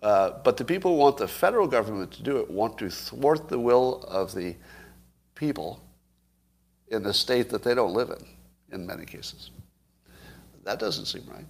[0.00, 3.48] Uh, but the people who want the federal government to do it want to thwart
[3.48, 4.54] the will of the
[5.34, 5.82] people
[6.88, 8.26] in the state that they don't live in,
[8.74, 9.50] in many cases.
[10.64, 11.46] That doesn't seem right.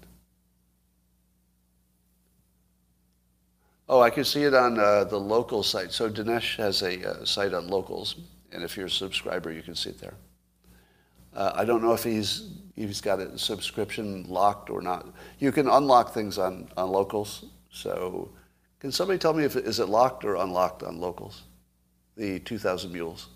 [3.89, 5.93] Oh, I can see it on uh, the local site.
[5.93, 8.17] So Dinesh has a uh, site on locals,
[8.51, 10.15] and if you're a subscriber, you can see it there.
[11.35, 15.07] Uh, I don't know if he's he's got a subscription locked or not.
[15.39, 17.45] You can unlock things on, on locals.
[17.71, 18.31] So
[18.81, 21.43] can somebody tell me if is it locked or unlocked on locals?
[22.17, 23.29] The 2,000 mules.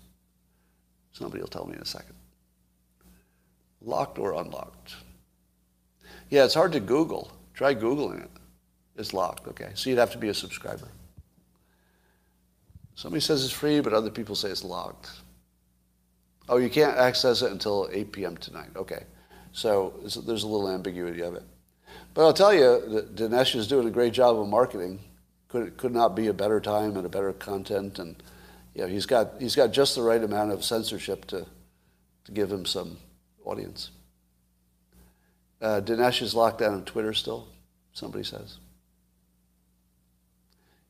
[1.11, 2.15] Somebody will tell me in a second.
[3.81, 4.95] Locked or unlocked?
[6.29, 7.31] Yeah, it's hard to Google.
[7.53, 8.29] Try Googling it.
[8.95, 9.71] It's locked, okay.
[9.75, 10.87] So you'd have to be a subscriber.
[12.95, 15.09] Somebody says it's free, but other people say it's locked.
[16.49, 18.37] Oh, you can't access it until 8 p.m.
[18.37, 18.69] tonight.
[18.75, 19.03] Okay.
[19.51, 21.43] So there's a little ambiguity of it.
[22.13, 24.99] But I'll tell you, Dinesh is doing a great job of marketing.
[25.47, 27.99] Could, could not be a better time and a better content.
[27.99, 28.21] And
[28.75, 31.45] you know, he's, got, he's got just the right amount of censorship to,
[32.25, 32.97] to give him some
[33.45, 33.91] audience.
[35.61, 37.47] Uh, Dinesh is locked down on Twitter still,
[37.93, 38.57] somebody says.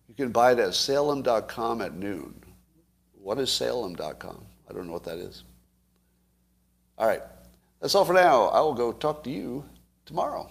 [0.08, 2.44] You can buy it at salem.com at noon.
[3.14, 4.46] What is salem.com?
[4.70, 5.44] I don't know what that is.
[6.98, 7.22] All right.
[7.80, 8.46] That's all for now.
[8.46, 9.64] I will go talk to you
[10.06, 10.50] tomorrow.